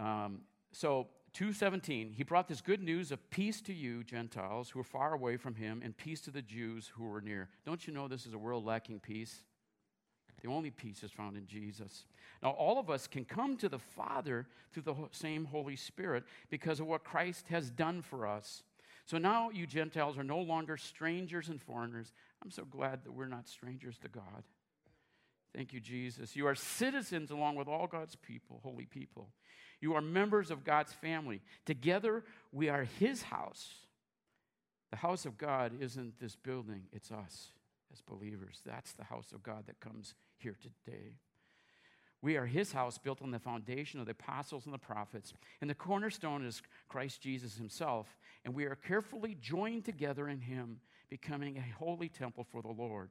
Um, 0.00 0.40
so 0.72 1.08
217 1.34 2.12
he 2.12 2.24
brought 2.24 2.48
this 2.48 2.60
good 2.60 2.82
news 2.82 3.12
of 3.12 3.30
peace 3.30 3.60
to 3.60 3.72
you 3.72 4.02
gentiles 4.02 4.70
who 4.70 4.80
are 4.80 4.84
far 4.84 5.14
away 5.14 5.36
from 5.36 5.54
him 5.54 5.80
and 5.84 5.96
peace 5.96 6.20
to 6.22 6.30
the 6.30 6.42
jews 6.42 6.90
who 6.96 7.12
are 7.12 7.20
near. 7.20 7.48
Don't 7.66 7.86
you 7.86 7.92
know 7.92 8.08
this 8.08 8.26
is 8.26 8.32
a 8.32 8.38
world 8.38 8.64
lacking 8.64 9.00
peace? 9.00 9.42
The 10.42 10.48
only 10.48 10.70
peace 10.70 11.02
is 11.02 11.12
found 11.12 11.36
in 11.36 11.46
jesus. 11.46 12.06
Now 12.42 12.50
all 12.50 12.78
of 12.78 12.88
us 12.88 13.06
can 13.06 13.24
come 13.26 13.56
to 13.58 13.68
the 13.68 13.78
father 13.78 14.46
through 14.72 14.84
the 14.84 14.94
same 15.12 15.44
holy 15.44 15.76
spirit 15.76 16.24
because 16.48 16.80
of 16.80 16.86
what 16.86 17.04
christ 17.04 17.46
has 17.48 17.70
done 17.70 18.00
for 18.00 18.26
us. 18.26 18.62
So 19.04 19.18
now 19.18 19.50
you 19.50 19.66
gentiles 19.66 20.16
are 20.16 20.24
no 20.24 20.38
longer 20.38 20.76
strangers 20.78 21.48
and 21.48 21.60
foreigners. 21.60 22.12
I'm 22.42 22.50
so 22.50 22.64
glad 22.64 23.04
that 23.04 23.12
we're 23.12 23.28
not 23.28 23.48
strangers 23.48 23.98
to 23.98 24.08
god. 24.08 24.44
Thank 25.54 25.72
you, 25.72 25.80
Jesus. 25.80 26.36
You 26.36 26.46
are 26.46 26.54
citizens 26.54 27.30
along 27.30 27.56
with 27.56 27.66
all 27.66 27.86
God's 27.86 28.14
people, 28.16 28.60
holy 28.62 28.86
people. 28.86 29.30
You 29.80 29.94
are 29.94 30.00
members 30.00 30.50
of 30.50 30.64
God's 30.64 30.92
family. 30.92 31.40
Together, 31.64 32.24
we 32.52 32.68
are 32.68 32.84
His 32.98 33.22
house. 33.22 33.74
The 34.90 34.96
house 34.96 35.24
of 35.24 35.38
God 35.38 35.72
isn't 35.80 36.18
this 36.18 36.36
building, 36.36 36.82
it's 36.92 37.12
us 37.12 37.52
as 37.92 38.00
believers. 38.00 38.60
That's 38.64 38.92
the 38.92 39.04
house 39.04 39.32
of 39.32 39.42
God 39.42 39.64
that 39.66 39.80
comes 39.80 40.14
here 40.38 40.56
today. 40.60 41.14
We 42.22 42.36
are 42.36 42.46
his 42.46 42.72
house 42.72 42.98
built 42.98 43.22
on 43.22 43.30
the 43.30 43.38
foundation 43.38 43.98
of 43.98 44.06
the 44.06 44.12
apostles 44.12 44.66
and 44.66 44.74
the 44.74 44.78
prophets, 44.78 45.32
and 45.60 45.70
the 45.70 45.74
cornerstone 45.74 46.44
is 46.44 46.62
Christ 46.88 47.22
Jesus 47.22 47.56
himself, 47.56 48.18
and 48.44 48.54
we 48.54 48.64
are 48.64 48.74
carefully 48.74 49.36
joined 49.40 49.86
together 49.86 50.28
in 50.28 50.40
him, 50.40 50.80
becoming 51.08 51.56
a 51.56 51.78
holy 51.78 52.08
temple 52.08 52.44
for 52.44 52.60
the 52.60 52.68
Lord. 52.68 53.10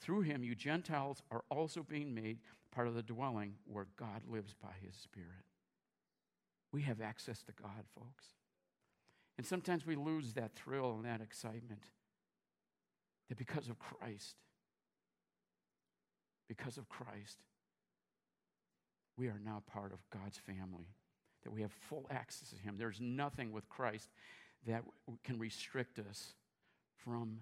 Through 0.00 0.22
him, 0.22 0.44
you 0.44 0.54
Gentiles 0.54 1.22
are 1.30 1.44
also 1.50 1.82
being 1.82 2.14
made 2.14 2.40
part 2.72 2.88
of 2.88 2.94
the 2.94 3.02
dwelling 3.02 3.54
where 3.64 3.86
God 3.96 4.22
lives 4.28 4.54
by 4.60 4.72
his 4.84 4.94
Spirit. 4.96 5.28
We 6.72 6.82
have 6.82 7.00
access 7.00 7.42
to 7.44 7.52
God, 7.52 7.84
folks. 7.94 8.24
And 9.36 9.46
sometimes 9.46 9.86
we 9.86 9.96
lose 9.96 10.34
that 10.34 10.54
thrill 10.54 10.94
and 10.96 11.04
that 11.04 11.20
excitement 11.20 11.82
that 13.28 13.38
because 13.38 13.68
of 13.68 13.78
Christ, 13.78 14.36
because 16.48 16.76
of 16.76 16.88
Christ, 16.88 17.38
we 19.16 19.28
are 19.28 19.40
now 19.44 19.62
part 19.72 19.92
of 19.92 19.98
God's 20.10 20.38
family, 20.38 20.86
that 21.44 21.50
we 21.50 21.62
have 21.62 21.72
full 21.72 22.06
access 22.10 22.50
to 22.50 22.56
Him. 22.56 22.76
There's 22.78 23.00
nothing 23.00 23.52
with 23.52 23.68
Christ 23.68 24.10
that 24.66 24.82
can 25.24 25.38
restrict 25.38 25.98
us 25.98 26.34
from 27.04 27.38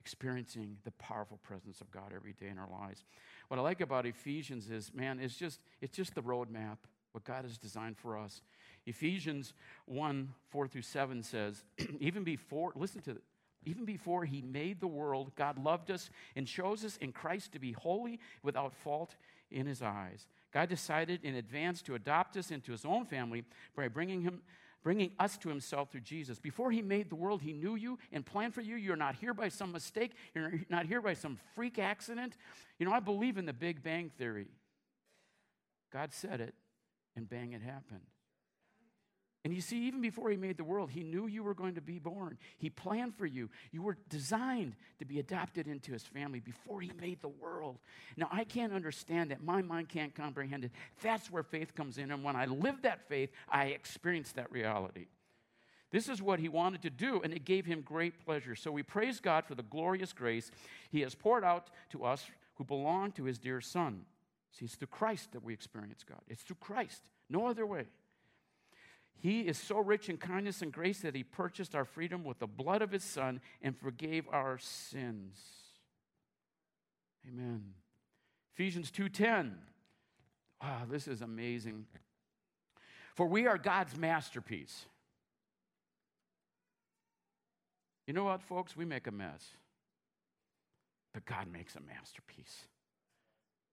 experiencing 0.00 0.76
the 0.84 0.92
powerful 0.92 1.38
presence 1.42 1.80
of 1.80 1.90
God 1.90 2.12
every 2.14 2.32
day 2.32 2.48
in 2.48 2.58
our 2.58 2.68
lives. 2.70 3.04
What 3.48 3.58
I 3.58 3.62
like 3.62 3.80
about 3.80 4.06
Ephesians 4.06 4.70
is, 4.70 4.92
man, 4.94 5.18
it's 5.18 5.36
just, 5.36 5.60
it's 5.80 5.96
just 5.96 6.14
the 6.14 6.22
roadmap, 6.22 6.78
what 7.16 7.24
God 7.24 7.44
has 7.44 7.56
designed 7.56 7.96
for 7.96 8.18
us. 8.18 8.42
Ephesians 8.84 9.54
1 9.86 10.34
4 10.50 10.68
through 10.68 10.82
7 10.82 11.22
says, 11.22 11.64
even 11.98 12.24
before, 12.24 12.72
listen 12.76 13.00
to 13.00 13.12
it, 13.12 13.22
even 13.64 13.86
before 13.86 14.26
he 14.26 14.42
made 14.42 14.80
the 14.80 14.86
world, 14.86 15.32
God 15.34 15.58
loved 15.58 15.90
us 15.90 16.10
and 16.36 16.46
chose 16.46 16.84
us 16.84 16.98
in 16.98 17.12
Christ 17.12 17.52
to 17.52 17.58
be 17.58 17.72
holy 17.72 18.20
without 18.42 18.74
fault 18.74 19.16
in 19.50 19.64
his 19.64 19.80
eyes. 19.80 20.26
God 20.52 20.68
decided 20.68 21.24
in 21.24 21.36
advance 21.36 21.80
to 21.82 21.94
adopt 21.94 22.36
us 22.36 22.50
into 22.50 22.70
his 22.70 22.84
own 22.84 23.06
family 23.06 23.44
by 23.74 23.88
bringing 23.88 24.20
him 24.20 24.42
bringing 24.82 25.10
us 25.18 25.38
to 25.38 25.48
himself 25.48 25.90
through 25.90 26.02
Jesus. 26.02 26.38
Before 26.38 26.70
he 26.70 26.80
made 26.82 27.08
the 27.08 27.16
world, 27.16 27.40
he 27.42 27.54
knew 27.54 27.76
you 27.76 27.98
and 28.12 28.24
planned 28.24 28.54
for 28.54 28.60
you. 28.60 28.76
You're 28.76 28.94
not 28.94 29.16
here 29.16 29.34
by 29.34 29.48
some 29.48 29.72
mistake, 29.72 30.12
you're 30.34 30.60
not 30.68 30.84
here 30.84 31.00
by 31.00 31.14
some 31.14 31.38
freak 31.54 31.78
accident. 31.78 32.36
You 32.78 32.86
know, 32.86 32.92
I 32.92 33.00
believe 33.00 33.38
in 33.38 33.46
the 33.46 33.54
Big 33.54 33.82
Bang 33.82 34.10
Theory. 34.18 34.48
God 35.92 36.12
said 36.12 36.40
it, 36.40 36.54
and 37.16 37.28
bang, 37.28 37.52
it 37.52 37.62
happened. 37.62 38.02
And 39.44 39.54
you 39.54 39.60
see, 39.60 39.86
even 39.86 40.00
before 40.00 40.28
he 40.28 40.36
made 40.36 40.56
the 40.56 40.64
world, 40.64 40.90
he 40.90 41.04
knew 41.04 41.28
you 41.28 41.44
were 41.44 41.54
going 41.54 41.76
to 41.76 41.80
be 41.80 42.00
born. 42.00 42.36
He 42.58 42.68
planned 42.68 43.14
for 43.14 43.26
you. 43.26 43.48
You 43.70 43.80
were 43.80 43.96
designed 44.08 44.74
to 44.98 45.04
be 45.04 45.20
adopted 45.20 45.68
into 45.68 45.92
his 45.92 46.02
family 46.02 46.40
before 46.40 46.80
he 46.80 46.90
made 47.00 47.22
the 47.22 47.28
world. 47.28 47.78
Now, 48.16 48.28
I 48.32 48.42
can't 48.42 48.72
understand 48.72 49.30
that. 49.30 49.44
My 49.44 49.62
mind 49.62 49.88
can't 49.88 50.12
comprehend 50.12 50.64
it. 50.64 50.72
That's 51.00 51.30
where 51.30 51.44
faith 51.44 51.76
comes 51.76 51.96
in. 51.96 52.10
And 52.10 52.24
when 52.24 52.34
I 52.34 52.46
live 52.46 52.82
that 52.82 53.08
faith, 53.08 53.30
I 53.48 53.66
experience 53.66 54.32
that 54.32 54.50
reality. 54.50 55.06
This 55.92 56.08
is 56.08 56.20
what 56.20 56.40
he 56.40 56.48
wanted 56.48 56.82
to 56.82 56.90
do, 56.90 57.20
and 57.22 57.32
it 57.32 57.44
gave 57.44 57.66
him 57.66 57.82
great 57.82 58.18
pleasure. 58.24 58.56
So 58.56 58.72
we 58.72 58.82
praise 58.82 59.20
God 59.20 59.44
for 59.46 59.54
the 59.54 59.62
glorious 59.62 60.12
grace 60.12 60.50
he 60.90 61.02
has 61.02 61.14
poured 61.14 61.44
out 61.44 61.70
to 61.90 62.04
us 62.04 62.26
who 62.56 62.64
belong 62.64 63.12
to 63.12 63.22
his 63.22 63.38
dear 63.38 63.60
Son. 63.60 64.06
See, 64.58 64.64
it's 64.64 64.74
through 64.74 64.88
Christ 64.88 65.32
that 65.32 65.44
we 65.44 65.52
experience 65.52 66.02
God. 66.02 66.22
It's 66.28 66.42
through 66.42 66.56
Christ, 66.60 67.02
no 67.28 67.46
other 67.46 67.66
way. 67.66 67.86
He 69.18 69.40
is 69.40 69.58
so 69.58 69.78
rich 69.78 70.08
in 70.08 70.16
kindness 70.16 70.62
and 70.62 70.72
grace 70.72 71.00
that 71.00 71.14
he 71.14 71.22
purchased 71.22 71.74
our 71.74 71.84
freedom 71.84 72.24
with 72.24 72.38
the 72.38 72.46
blood 72.46 72.80
of 72.82 72.90
his 72.90 73.04
son 73.04 73.40
and 73.62 73.76
forgave 73.76 74.26
our 74.30 74.58
sins. 74.58 75.38
Amen. 77.26 77.74
Ephesians 78.54 78.90
2:10. 78.90 79.58
Wow, 80.62 80.86
this 80.88 81.06
is 81.06 81.20
amazing. 81.20 81.86
For 83.14 83.26
we 83.26 83.46
are 83.46 83.58
God's 83.58 83.96
masterpiece. 83.96 84.86
You 88.06 88.14
know 88.14 88.24
what, 88.24 88.42
folks? 88.42 88.76
We 88.76 88.84
make 88.84 89.06
a 89.06 89.10
mess. 89.10 89.56
But 91.12 91.26
God 91.26 91.48
makes 91.48 91.74
a 91.76 91.80
masterpiece. 91.80 92.68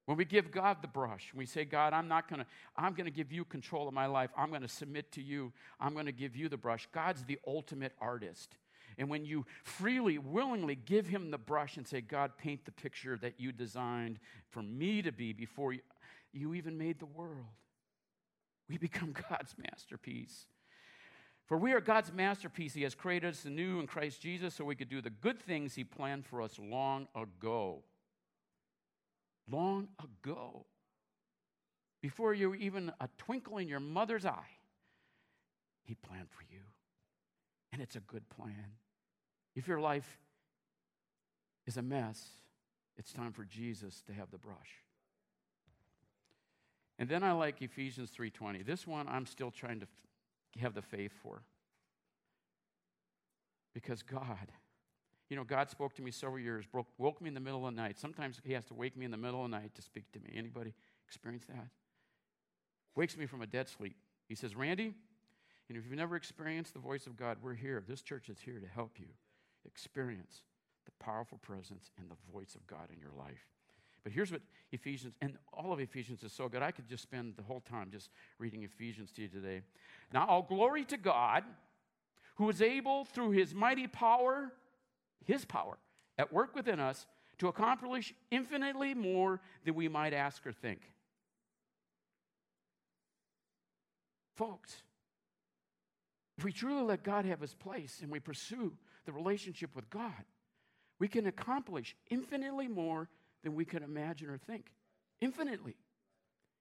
When 0.05 0.17
we 0.17 0.25
give 0.25 0.51
God 0.51 0.81
the 0.81 0.87
brush, 0.87 1.31
we 1.33 1.45
say, 1.45 1.63
God, 1.63 1.93
I'm 1.93 2.09
not 2.09 2.29
gonna, 2.29 2.45
I'm 2.75 2.93
gonna 2.93 3.09
give 3.09 3.31
you 3.31 3.45
control 3.45 3.87
of 3.87 3.93
my 3.93 4.05
life. 4.05 4.31
I'm 4.37 4.51
gonna 4.51 4.67
submit 4.67 5.11
to 5.13 5.21
you. 5.21 5.53
I'm 5.79 5.95
gonna 5.95 6.11
give 6.11 6.35
you 6.35 6.49
the 6.49 6.57
brush. 6.57 6.87
God's 6.91 7.23
the 7.23 7.39
ultimate 7.47 7.93
artist. 8.01 8.55
And 8.97 9.09
when 9.09 9.25
you 9.25 9.45
freely, 9.63 10.17
willingly 10.17 10.75
give 10.75 11.07
him 11.07 11.31
the 11.31 11.37
brush 11.37 11.77
and 11.77 11.87
say, 11.87 12.01
God, 12.01 12.37
paint 12.37 12.65
the 12.65 12.71
picture 12.71 13.17
that 13.21 13.39
you 13.39 13.51
designed 13.51 14.19
for 14.49 14.61
me 14.61 15.01
to 15.01 15.11
be 15.11 15.31
before 15.31 15.73
you, 15.73 15.79
you 16.33 16.53
even 16.53 16.77
made 16.77 16.99
the 16.99 17.05
world, 17.05 17.45
we 18.69 18.77
become 18.77 19.13
God's 19.29 19.55
masterpiece. 19.57 20.47
For 21.45 21.57
we 21.57 21.71
are 21.73 21.81
God's 21.81 22.11
masterpiece. 22.11 22.73
He 22.73 22.83
has 22.83 22.95
created 22.95 23.31
us 23.31 23.45
anew 23.45 23.79
in 23.79 23.87
Christ 23.87 24.21
Jesus 24.21 24.53
so 24.53 24.65
we 24.65 24.75
could 24.75 24.89
do 24.89 25.01
the 25.01 25.09
good 25.09 25.39
things 25.39 25.75
He 25.75 25.83
planned 25.83 26.25
for 26.25 26.41
us 26.41 26.59
long 26.59 27.07
ago 27.15 27.83
long 29.49 29.89
ago, 29.99 30.65
before 32.01 32.33
you 32.33 32.49
were 32.49 32.55
even 32.55 32.91
a 32.99 33.07
twinkle 33.17 33.57
in 33.57 33.67
your 33.67 33.79
mother's 33.79 34.25
eye, 34.25 34.57
He 35.83 35.95
planned 35.95 36.29
for 36.29 36.43
you. 36.51 36.61
And 37.71 37.81
it's 37.81 37.95
a 37.95 38.01
good 38.01 38.29
plan. 38.29 38.77
If 39.55 39.67
your 39.67 39.79
life 39.79 40.19
is 41.65 41.77
a 41.77 41.81
mess, 41.81 42.27
it's 42.97 43.13
time 43.13 43.31
for 43.31 43.45
Jesus 43.45 44.01
to 44.07 44.13
have 44.13 44.31
the 44.31 44.37
brush. 44.37 44.83
And 46.99 47.09
then 47.09 47.23
I 47.23 47.31
like 47.31 47.61
Ephesians 47.61 48.11
3:20. 48.11 48.63
This 48.63 48.85
one 48.85 49.07
I'm 49.07 49.25
still 49.25 49.51
trying 49.51 49.79
to 49.79 49.87
have 50.59 50.73
the 50.73 50.81
faith 50.81 51.13
for. 51.21 51.43
Because 53.73 54.03
God 54.03 54.51
you 55.29 55.35
know, 55.35 55.43
God 55.43 55.69
spoke 55.69 55.93
to 55.95 56.01
me 56.01 56.11
several 56.11 56.39
years, 56.39 56.65
broke, 56.65 56.87
woke 56.97 57.21
me 57.21 57.27
in 57.27 57.33
the 57.33 57.39
middle 57.39 57.65
of 57.65 57.75
the 57.75 57.81
night. 57.81 57.97
Sometimes 57.97 58.39
He 58.43 58.53
has 58.53 58.65
to 58.65 58.73
wake 58.73 58.97
me 58.97 59.05
in 59.05 59.11
the 59.11 59.17
middle 59.17 59.43
of 59.43 59.51
the 59.51 59.57
night 59.57 59.73
to 59.75 59.81
speak 59.81 60.11
to 60.13 60.19
me. 60.19 60.31
Anybody 60.35 60.73
experience 61.07 61.45
that? 61.45 61.67
Wakes 62.95 63.17
me 63.17 63.25
from 63.25 63.41
a 63.41 63.47
dead 63.47 63.67
sleep. 63.67 63.95
He 64.27 64.35
says, 64.35 64.55
Randy, 64.55 64.93
and 65.69 65.77
if 65.77 65.85
you've 65.85 65.97
never 65.97 66.15
experienced 66.15 66.73
the 66.73 66.79
voice 66.79 67.07
of 67.07 67.15
God, 67.15 67.37
we're 67.41 67.55
here. 67.55 67.83
This 67.87 68.01
church 68.01 68.29
is 68.29 68.37
here 68.39 68.59
to 68.59 68.67
help 68.67 68.99
you 68.99 69.07
experience 69.65 70.41
the 70.85 70.91
powerful 71.03 71.37
presence 71.39 71.89
and 71.97 72.09
the 72.09 72.31
voice 72.31 72.55
of 72.55 72.67
God 72.67 72.89
in 72.93 72.99
your 72.99 73.11
life. 73.17 73.47
But 74.03 74.11
here's 74.11 74.31
what 74.31 74.41
Ephesians, 74.71 75.15
and 75.21 75.37
all 75.53 75.71
of 75.71 75.79
Ephesians 75.79 76.23
is 76.23 76.33
so 76.33 76.49
good. 76.49 76.61
I 76.61 76.71
could 76.71 76.89
just 76.89 77.03
spend 77.03 77.35
the 77.37 77.43
whole 77.43 77.61
time 77.61 77.89
just 77.89 78.09
reading 78.37 78.63
Ephesians 78.63 79.11
to 79.13 79.21
you 79.21 79.29
today. 79.29 79.61
Now, 80.13 80.27
all 80.27 80.41
glory 80.41 80.83
to 80.85 80.97
God, 80.97 81.43
who 82.35 82.49
is 82.49 82.61
able 82.61 83.05
through 83.05 83.31
his 83.31 83.55
mighty 83.55 83.87
power 83.87 84.51
his 85.25 85.45
power 85.45 85.77
at 86.17 86.31
work 86.31 86.55
within 86.55 86.79
us 86.79 87.05
to 87.39 87.47
accomplish 87.47 88.13
infinitely 88.31 88.93
more 88.93 89.41
than 89.65 89.75
we 89.75 89.87
might 89.87 90.13
ask 90.13 90.45
or 90.45 90.51
think. 90.51 90.81
Folks, 94.35 94.83
if 96.37 96.43
we 96.43 96.51
truly 96.51 96.83
let 96.83 97.03
God 97.03 97.25
have 97.25 97.39
his 97.39 97.53
place 97.53 97.99
and 98.01 98.11
we 98.11 98.19
pursue 98.19 98.73
the 99.05 99.11
relationship 99.11 99.75
with 99.75 99.89
God, 99.89 100.11
we 100.99 101.07
can 101.07 101.27
accomplish 101.27 101.95
infinitely 102.09 102.67
more 102.67 103.09
than 103.43 103.55
we 103.55 103.65
can 103.65 103.83
imagine 103.83 104.29
or 104.29 104.37
think. 104.37 104.71
Infinitely. 105.21 105.75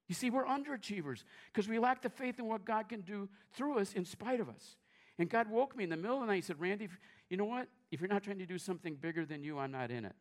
You 0.08 0.14
see, 0.14 0.30
we're 0.30 0.44
underachievers 0.44 1.24
because 1.52 1.68
we 1.68 1.78
lack 1.78 2.02
the 2.02 2.10
faith 2.10 2.38
in 2.38 2.46
what 2.46 2.64
God 2.64 2.88
can 2.88 3.00
do 3.00 3.28
through 3.54 3.78
us 3.78 3.92
in 3.94 4.04
spite 4.04 4.40
of 4.40 4.48
us. 4.48 4.76
And 5.18 5.28
God 5.28 5.48
woke 5.48 5.76
me 5.76 5.84
in 5.84 5.90
the 5.90 5.96
middle 5.96 6.16
of 6.16 6.22
the 6.22 6.26
night. 6.26 6.36
He 6.36 6.42
said, 6.42 6.60
Randy, 6.60 6.88
you 7.30 7.36
know 7.36 7.44
what? 7.44 7.68
If 7.92 8.00
you're 8.00 8.08
not 8.08 8.24
trying 8.24 8.38
to 8.38 8.46
do 8.46 8.58
something 8.58 8.96
bigger 8.96 9.24
than 9.26 9.44
you, 9.44 9.58
I'm 9.58 9.70
not 9.70 9.90
in 9.90 10.06
it. 10.06 10.16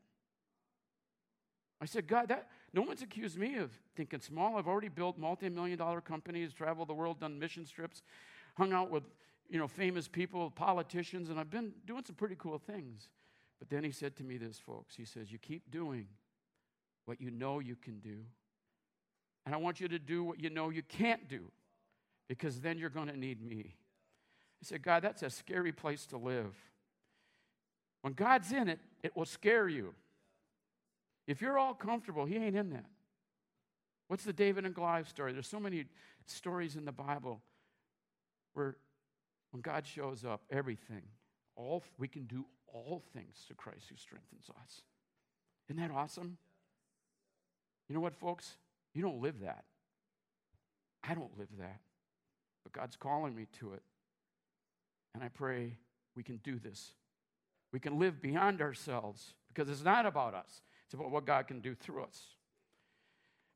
I 1.81 1.85
said, 1.85 2.05
God, 2.05 2.27
that 2.27 2.49
no 2.73 2.81
one's 2.83 3.01
accused 3.01 3.39
me 3.39 3.55
of 3.55 3.71
thinking 3.95 4.19
small. 4.19 4.57
I've 4.57 4.67
already 4.67 4.89
built 4.89 5.17
multi-million 5.17 5.79
dollar 5.79 6.01
companies, 6.01 6.53
traveled 6.53 6.89
the 6.89 6.93
world, 6.93 7.21
done 7.21 7.39
mission 7.39 7.65
trips, 7.65 8.03
hung 8.55 8.73
out 8.73 8.91
with 8.91 9.03
you 9.49 9.57
know 9.57 9.67
famous 9.67 10.07
people, 10.07 10.51
politicians, 10.51 11.29
and 11.29 11.39
I've 11.39 11.49
been 11.49 11.71
doing 11.87 12.03
some 12.05 12.15
pretty 12.15 12.35
cool 12.37 12.59
things. 12.59 13.07
But 13.57 13.69
then 13.69 13.83
he 13.83 13.91
said 13.91 14.15
to 14.17 14.23
me 14.23 14.37
this, 14.37 14.59
folks. 14.59 14.95
He 14.95 15.05
says, 15.05 15.31
You 15.31 15.39
keep 15.39 15.71
doing 15.71 16.07
what 17.05 17.21
you 17.21 17.31
know 17.31 17.59
you 17.59 17.75
can 17.75 17.99
do. 17.99 18.17
And 19.45 19.55
I 19.55 19.57
want 19.57 19.79
you 19.79 19.87
to 19.87 19.97
do 19.97 20.23
what 20.23 20.39
you 20.39 20.49
know 20.49 20.69
you 20.69 20.83
can't 20.83 21.27
do, 21.27 21.51
because 22.27 22.59
then 22.59 22.77
you're 22.77 22.89
going 22.89 23.07
to 23.07 23.17
need 23.17 23.41
me. 23.41 23.75
I 24.61 24.65
said, 24.65 24.83
God, 24.83 25.01
that's 25.03 25.23
a 25.23 25.29
scary 25.29 25.71
place 25.71 26.05
to 26.07 26.17
live. 26.17 26.53
When 28.01 28.13
God's 28.13 28.51
in 28.51 28.67
it, 28.67 28.79
it 29.03 29.15
will 29.15 29.25
scare 29.25 29.67
you. 29.67 29.93
If 31.27 31.41
you're 31.41 31.57
all 31.57 31.73
comfortable, 31.73 32.25
He 32.25 32.35
ain't 32.35 32.55
in 32.55 32.71
that. 32.71 32.85
What's 34.07 34.23
the 34.23 34.33
David 34.33 34.65
and 34.65 34.75
Goliath 34.75 35.07
story? 35.07 35.31
There's 35.33 35.47
so 35.47 35.59
many 35.59 35.85
stories 36.25 36.75
in 36.75 36.85
the 36.85 36.91
Bible 36.91 37.41
where 38.53 38.75
when 39.51 39.61
God 39.61 39.85
shows 39.85 40.25
up, 40.25 40.41
everything, 40.49 41.03
all 41.55 41.83
we 41.97 42.07
can 42.07 42.23
do 42.23 42.45
all 42.73 43.03
things 43.13 43.45
to 43.47 43.53
Christ 43.53 43.85
who 43.89 43.95
strengthens 43.97 44.49
us. 44.49 44.81
Isn't 45.69 45.81
that 45.81 45.93
awesome? 45.93 46.37
You 47.87 47.95
know 47.95 48.01
what, 48.01 48.15
folks? 48.15 48.57
You 48.93 49.01
don't 49.01 49.21
live 49.21 49.41
that. 49.41 49.65
I 51.03 51.13
don't 51.13 51.37
live 51.37 51.49
that. 51.59 51.79
But 52.63 52.73
God's 52.73 52.95
calling 52.95 53.35
me 53.35 53.47
to 53.59 53.73
it. 53.73 53.83
And 55.13 55.23
I 55.23 55.27
pray 55.27 55.77
we 56.15 56.23
can 56.23 56.37
do 56.37 56.59
this 56.59 56.93
we 57.71 57.79
can 57.79 57.99
live 57.99 58.21
beyond 58.21 58.61
ourselves 58.61 59.33
because 59.53 59.69
it's 59.69 59.83
not 59.83 60.05
about 60.05 60.33
us, 60.33 60.61
it's 60.85 60.93
about 60.93 61.11
what 61.11 61.25
God 61.25 61.47
can 61.47 61.59
do 61.59 61.75
through 61.75 62.03
us. 62.03 62.21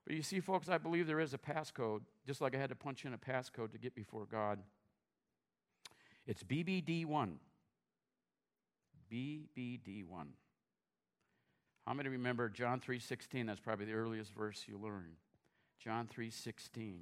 But 0.05 0.15
you 0.15 0.21
see, 0.21 0.39
folks, 0.39 0.69
I 0.69 0.77
believe 0.77 1.07
there 1.07 1.19
is 1.19 1.33
a 1.33 1.37
passcode, 1.37 2.01
just 2.27 2.39
like 2.39 2.55
I 2.55 2.59
had 2.59 2.69
to 2.69 2.75
punch 2.75 3.05
in 3.05 3.13
a 3.13 3.17
passcode 3.17 3.71
to 3.71 3.79
get 3.79 3.95
before 3.95 4.27
God. 4.29 4.59
It's 6.27 6.43
BBD1. 6.43 7.33
BBD1. 9.11 10.27
How 11.85 11.93
many 11.93 12.09
remember 12.09 12.49
John 12.49 12.79
3:16? 12.79 13.45
That's 13.45 13.59
probably 13.59 13.85
the 13.85 13.93
earliest 13.93 14.33
verse 14.33 14.65
you 14.67 14.77
learn. 14.77 15.17
John 15.79 16.07
3:16. 16.07 17.01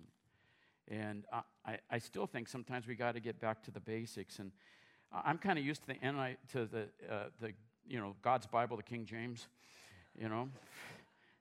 And 0.89 1.25
I, 1.65 1.77
I 1.89 1.97
still 1.99 2.27
think 2.27 2.49
sometimes 2.49 2.87
we 2.87 2.95
got 2.95 3.13
to 3.13 3.21
get 3.21 3.39
back 3.39 3.63
to 3.63 3.71
the 3.71 3.79
basics. 3.79 4.39
And 4.39 4.51
I'm 5.13 5.37
kind 5.37 5.59
of 5.59 5.65
used 5.65 5.81
to 5.81 5.87
the 5.87 6.11
NI, 6.11 6.37
to 6.53 6.65
the 6.65 6.87
uh, 7.09 7.23
the 7.39 7.53
you 7.87 7.99
know 7.99 8.15
God's 8.21 8.47
Bible, 8.47 8.77
the 8.77 8.83
King 8.83 9.05
James. 9.05 9.47
You 10.19 10.29
know, 10.29 10.49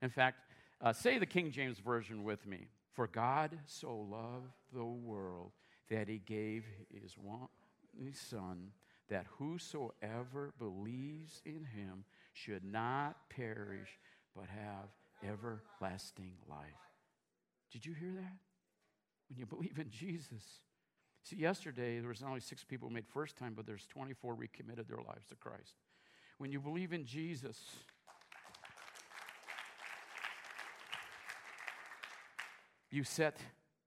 in 0.01 0.11
fact, 0.11 0.39
uh, 0.81 0.93
say 0.93 1.19
the 1.19 1.27
King 1.27 1.51
James 1.51 1.79
version 1.79 2.25
with 2.25 2.47
me. 2.47 2.69
For 2.93 3.07
God 3.07 3.59
so 3.67 4.07
loved 4.11 4.53
the 4.73 4.85
world 4.85 5.53
that 5.91 6.09
He 6.09 6.19
gave 6.19 6.65
His 7.03 7.17
one 7.17 7.49
Son, 8.13 8.69
that 9.09 9.27
whosoever 9.39 10.53
believes 10.59 11.41
in 11.45 11.65
Him 11.65 12.05
should 12.33 12.65
not 12.65 13.17
perish, 13.31 13.99
but 14.35 14.47
have 14.47 14.89
everlasting 15.23 16.33
life. 16.49 16.59
Did 17.71 17.87
you 17.87 17.95
hear 17.95 18.13
that? 18.13 18.37
When 19.29 19.39
you 19.39 19.47
believe 19.47 19.79
in 19.79 19.91
Jesus, 19.91 20.61
See, 21.25 21.37
yesterday 21.37 22.01
there 22.01 22.09
was 22.09 22.23
only 22.23 22.41
six 22.41 22.65
people 22.65 22.89
who 22.89 22.95
made 22.95 23.07
first 23.07 23.37
time, 23.37 23.55
but 23.55 23.67
there's 23.67 23.87
24 23.87 24.35
recommitted 24.35 24.89
their 24.89 24.99
lives 24.99 25.27
to 25.29 25.37
Christ. 25.37 25.75
When 26.39 26.51
you 26.51 26.61
believe 26.61 26.93
in 26.93 27.05
Jesus, 27.05 27.59
you 32.91 33.05
set 33.05 33.39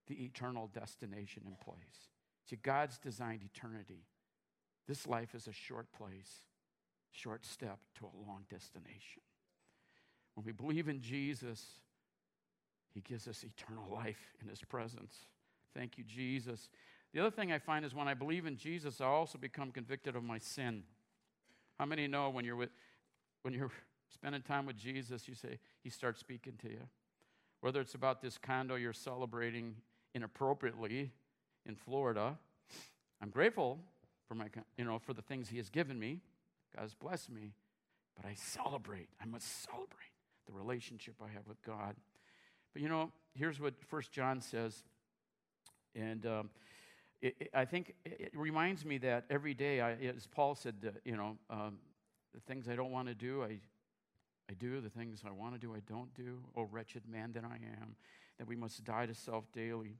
the 0.07 0.23
eternal 0.23 0.67
destination 0.73 1.43
in 1.45 1.55
place. 1.55 2.09
See, 2.49 2.55
God's 2.55 2.97
designed 2.97 3.41
eternity. 3.43 4.05
This 4.87 5.07
life 5.07 5.33
is 5.33 5.47
a 5.47 5.51
short 5.51 5.91
place, 5.91 6.45
short 7.11 7.45
step 7.45 7.79
to 7.99 8.05
a 8.05 8.27
long 8.27 8.45
destination. 8.49 9.23
When 10.35 10.45
we 10.45 10.51
believe 10.51 10.87
in 10.87 11.01
Jesus, 11.01 11.65
He 12.93 13.01
gives 13.01 13.27
us 13.27 13.43
eternal 13.43 13.85
life 13.91 14.33
in 14.41 14.47
His 14.47 14.61
presence. 14.61 15.15
Thank 15.73 15.97
you, 15.97 16.03
Jesus. 16.03 16.69
The 17.15 17.21
other 17.21 17.31
thing 17.31 17.53
I 17.53 17.59
find 17.59 17.85
is 17.85 17.95
when 17.95 18.09
I 18.09 18.13
believe 18.13 18.45
in 18.45 18.57
Jesus, 18.57 18.99
I 18.99 19.05
also 19.05 19.37
become 19.37 19.71
convicted 19.71 20.17
of 20.17 20.23
my 20.25 20.37
sin. 20.37 20.83
How 21.79 21.85
many 21.85 22.07
know 22.07 22.29
when 22.29 22.43
you're 22.43 22.57
with, 22.57 22.71
when 23.41 23.53
you're 23.53 23.71
spending 24.13 24.41
time 24.41 24.65
with 24.65 24.75
Jesus, 24.75 25.25
you 25.25 25.33
say 25.33 25.59
He 25.81 25.89
starts 25.89 26.19
speaking 26.19 26.55
to 26.61 26.67
you? 26.67 26.81
Whether 27.61 27.79
it's 27.79 27.95
about 27.95 28.21
this 28.21 28.37
condo 28.37 28.75
you're 28.75 28.91
celebrating 28.91 29.75
inappropriately 30.13 31.13
in 31.65 31.75
Florida, 31.75 32.37
I'm 33.21 33.29
grateful 33.29 33.79
for 34.27 34.35
my, 34.35 34.47
you 34.77 34.83
know, 34.83 34.99
for 34.99 35.13
the 35.13 35.21
things 35.21 35.47
He 35.47 35.55
has 35.55 35.69
given 35.69 35.97
me. 35.97 36.19
God 36.75 36.81
has 36.81 36.93
blessed 36.93 37.31
me, 37.31 37.53
but 38.17 38.25
I 38.25 38.33
celebrate. 38.33 39.07
I 39.21 39.25
must 39.25 39.63
celebrate 39.63 40.11
the 40.47 40.51
relationship 40.51 41.15
I 41.23 41.31
have 41.33 41.47
with 41.47 41.61
God. 41.61 41.95
But 42.73 42.81
you 42.81 42.89
know, 42.89 43.13
here's 43.35 43.57
what 43.57 43.73
First 43.87 44.11
John 44.11 44.41
says, 44.41 44.83
and 45.95 46.25
um, 46.25 46.49
it, 47.21 47.35
it, 47.39 47.49
I 47.53 47.65
think 47.65 47.95
it, 48.05 48.31
reminds 48.35 48.85
me 48.85 48.97
that 48.99 49.25
every 49.29 49.53
day, 49.53 49.81
I, 49.81 49.93
as 49.93 50.27
Paul 50.27 50.55
said, 50.55 50.75
uh, 50.85 50.89
you 51.03 51.15
know, 51.15 51.37
um, 51.49 51.77
the 52.33 52.41
things 52.41 52.67
I 52.67 52.75
don't 52.75 52.91
want 52.91 53.07
to 53.07 53.15
do, 53.15 53.43
I, 53.43 53.59
I 54.49 54.53
do. 54.59 54.81
The 54.81 54.89
things 54.89 55.21
I 55.25 55.31
want 55.31 55.53
to 55.53 55.59
do, 55.59 55.73
I 55.73 55.79
don't 55.87 56.13
do. 56.13 56.39
Oh, 56.55 56.63
wretched 56.63 57.03
man 57.07 57.31
that 57.33 57.43
I 57.43 57.55
am, 57.81 57.95
that 58.37 58.47
we 58.47 58.55
must 58.55 58.83
die 58.83 59.05
to 59.05 59.15
self 59.15 59.51
daily. 59.53 59.97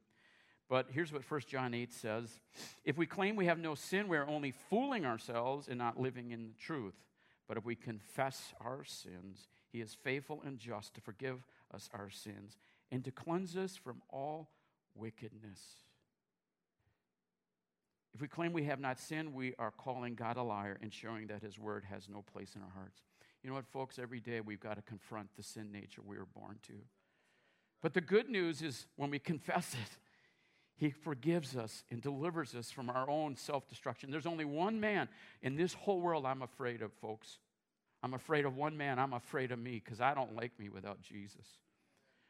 But 0.68 0.88
here's 0.92 1.14
what 1.14 1.30
1 1.30 1.42
John 1.48 1.74
8 1.74 1.94
says 1.94 2.40
If 2.84 2.98
we 2.98 3.06
claim 3.06 3.36
we 3.36 3.46
have 3.46 3.60
no 3.60 3.76
sin, 3.76 4.08
we're 4.08 4.28
only 4.28 4.52
fooling 4.52 5.06
ourselves 5.06 5.68
and 5.68 5.78
not 5.78 6.00
living 6.00 6.32
in 6.32 6.48
the 6.48 6.54
truth. 6.54 6.96
But 7.48 7.58
if 7.58 7.66
we 7.66 7.76
confess 7.76 8.54
our 8.60 8.84
sins, 8.84 9.48
he 9.72 9.80
is 9.80 9.94
faithful 9.94 10.42
and 10.46 10.58
just 10.58 10.96
to 10.96 11.02
forgive 11.02 11.44
us 11.74 11.90
our 11.94 12.10
sins 12.10 12.58
and 12.92 13.04
to 13.04 13.12
cleanse 13.12 13.56
us 13.56 13.76
from 13.76 14.02
all 14.10 14.50
wickedness. 14.96 15.60
If 18.16 18.22
we 18.22 18.30
claim 18.30 18.54
we 18.54 18.64
have 18.64 18.80
not 18.80 18.98
sinned, 18.98 19.34
we 19.34 19.56
are 19.60 19.72
calling 19.72 20.16
God 20.16 20.38
a 20.38 20.42
liar 20.42 20.78
and 20.82 20.94
showing 20.94 21.28
that 21.28 21.42
his 21.44 21.60
word 21.60 21.84
has 21.84 22.08
no 22.08 22.22
place 22.22 22.56
in 22.56 22.62
our 22.62 22.70
hearts. 22.70 23.02
You 23.44 23.50
know 23.50 23.58
what, 23.58 23.68
folks? 23.68 24.00
Every 24.00 24.22
day 24.22 24.40
we've 24.40 24.62
got 24.62 24.76
to 24.76 24.82
confront 24.82 25.36
the 25.36 25.44
sin 25.44 25.70
nature 25.70 26.02
we 26.02 26.18
were 26.18 26.26
born 26.26 26.58
to. 26.68 26.76
But 27.82 27.94
the 27.94 28.00
good 28.00 28.30
news 28.30 28.62
is 28.62 28.88
when 28.96 29.10
we 29.10 29.20
confess 29.20 29.74
it, 29.74 29.98
he 30.78 30.92
forgives 30.92 31.58
us 31.58 31.84
and 31.92 32.02
delivers 32.02 32.56
us 32.56 32.72
from 32.72 32.90
our 32.90 33.10
own 33.10 33.36
self 33.36 33.68
destruction. 33.68 34.12
There's 34.12 34.26
only 34.26 34.46
one 34.46 34.80
man 34.80 35.10
in 35.42 35.58
this 35.58 35.74
whole 35.74 36.00
world 36.00 36.26
I'm 36.26 36.42
afraid 36.42 36.82
of, 36.82 36.94
folks. 36.94 37.40
I'm 38.02 38.14
afraid 38.14 38.46
of 38.46 38.56
one 38.56 38.78
man. 38.78 38.98
I'm 38.98 39.14
afraid 39.14 39.52
of 39.52 39.60
me 39.60 39.82
because 39.84 40.00
I 40.00 40.14
don't 40.14 40.38
like 40.38 40.58
me 40.58 40.70
without 40.70 41.02
Jesus. 41.02 41.46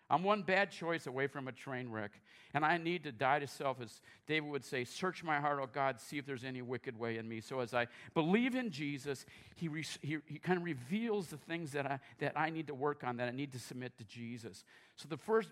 I'm 0.09 0.23
one 0.23 0.43
bad 0.43 0.69
choice 0.69 1.07
away 1.07 1.25
from 1.25 1.47
a 1.47 1.51
train 1.51 1.89
wreck, 1.89 2.11
and 2.53 2.63
I 2.63 2.77
need 2.77 3.03
to 3.05 3.11
die 3.11 3.39
to 3.39 3.47
self, 3.47 3.81
as 3.81 4.01
David 4.27 4.49
would 4.49 4.63
say, 4.63 4.83
Search 4.83 5.23
my 5.23 5.39
heart, 5.39 5.59
oh 5.61 5.67
God, 5.71 5.99
see 5.99 6.19
if 6.19 6.25
there's 6.27 6.43
any 6.43 6.61
wicked 6.61 6.97
way 6.97 7.17
in 7.17 7.27
me. 7.27 7.41
So, 7.41 7.59
as 7.59 7.73
I 7.73 7.87
believe 8.13 8.53
in 8.53 8.69
Jesus, 8.69 9.25
he, 9.55 9.67
re- 9.67 9.85
he, 10.01 10.17
he 10.27 10.37
kind 10.37 10.57
of 10.57 10.63
reveals 10.63 11.27
the 11.27 11.37
things 11.37 11.71
that 11.71 11.87
I, 11.87 11.99
that 12.19 12.33
I 12.35 12.51
need 12.51 12.67
to 12.67 12.75
work 12.75 13.03
on, 13.03 13.17
that 13.17 13.27
I 13.27 13.31
need 13.31 13.51
to 13.53 13.59
submit 13.59 13.97
to 13.97 14.03
Jesus. 14.03 14.63
So, 14.95 15.07
the 15.09 15.17
first 15.17 15.49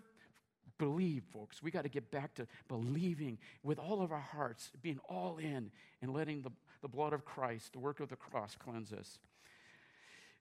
believe, 0.77 1.23
folks. 1.31 1.61
We 1.61 1.71
got 1.71 1.83
to 1.83 1.89
get 1.89 2.11
back 2.11 2.35
to 2.35 2.47
believing 2.67 3.37
with 3.63 3.79
all 3.79 4.01
of 4.01 4.11
our 4.11 4.19
hearts, 4.19 4.71
being 4.81 4.99
all 5.09 5.37
in, 5.37 5.71
and 6.01 6.13
letting 6.13 6.41
the, 6.41 6.51
the 6.81 6.87
blood 6.87 7.13
of 7.13 7.25
Christ, 7.25 7.73
the 7.73 7.79
work 7.79 7.99
of 7.99 8.09
the 8.09 8.15
cross, 8.15 8.55
cleanse 8.57 8.91
us. 8.91 9.19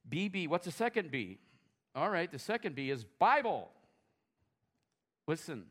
BB, 0.09 0.49
what's 0.49 0.65
the 0.65 0.73
second 0.73 1.11
B? 1.11 1.39
All 1.95 2.11
right, 2.11 2.31
the 2.31 2.39
second 2.39 2.75
B 2.75 2.91
is 2.91 3.05
Bible. 3.05 3.71
Listen, 5.27 5.65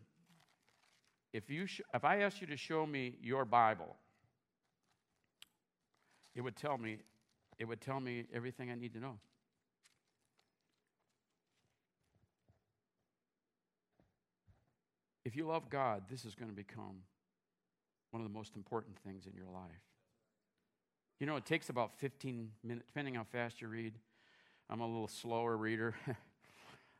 if, 1.34 1.50
you 1.50 1.66
sh- 1.66 1.82
if 1.94 2.04
I 2.04 2.22
asked 2.22 2.42
you 2.42 2.48
to 2.48 2.58
show 2.58 2.86
me 2.86 3.16
your 3.22 3.46
Bible, 3.46 3.96
it 6.36 6.42
would 6.42 6.56
tell 6.56 6.78
me, 6.78 6.98
it 7.58 7.66
would 7.66 7.82
tell 7.82 8.00
me 8.00 8.26
everything 8.34 8.72
I 8.72 8.76
need 8.76 8.94
to 8.94 9.00
know. 9.00 9.18
If 15.24 15.36
you 15.36 15.46
love 15.46 15.70
God, 15.70 16.04
this 16.10 16.26
is 16.26 16.34
going 16.34 16.50
to 16.50 16.56
become 16.56 17.04
one 18.12 18.22
of 18.22 18.28
the 18.28 18.34
most 18.34 18.56
important 18.56 18.98
things 19.00 19.28
in 19.28 19.34
your 19.36 19.50
life. 19.54 19.72
You 21.20 21.28
know, 21.28 21.36
it 21.36 21.46
takes 21.46 21.70
about 21.70 21.94
15 22.00 22.50
minutes, 22.64 22.88
depending 22.88 23.16
how 23.16 23.24
fast 23.24 23.62
you 23.62 23.68
read. 23.68 23.94
I'm 24.70 24.82
a 24.82 24.88
little 24.88 25.08
slower 25.08 25.56
reader, 25.56 25.96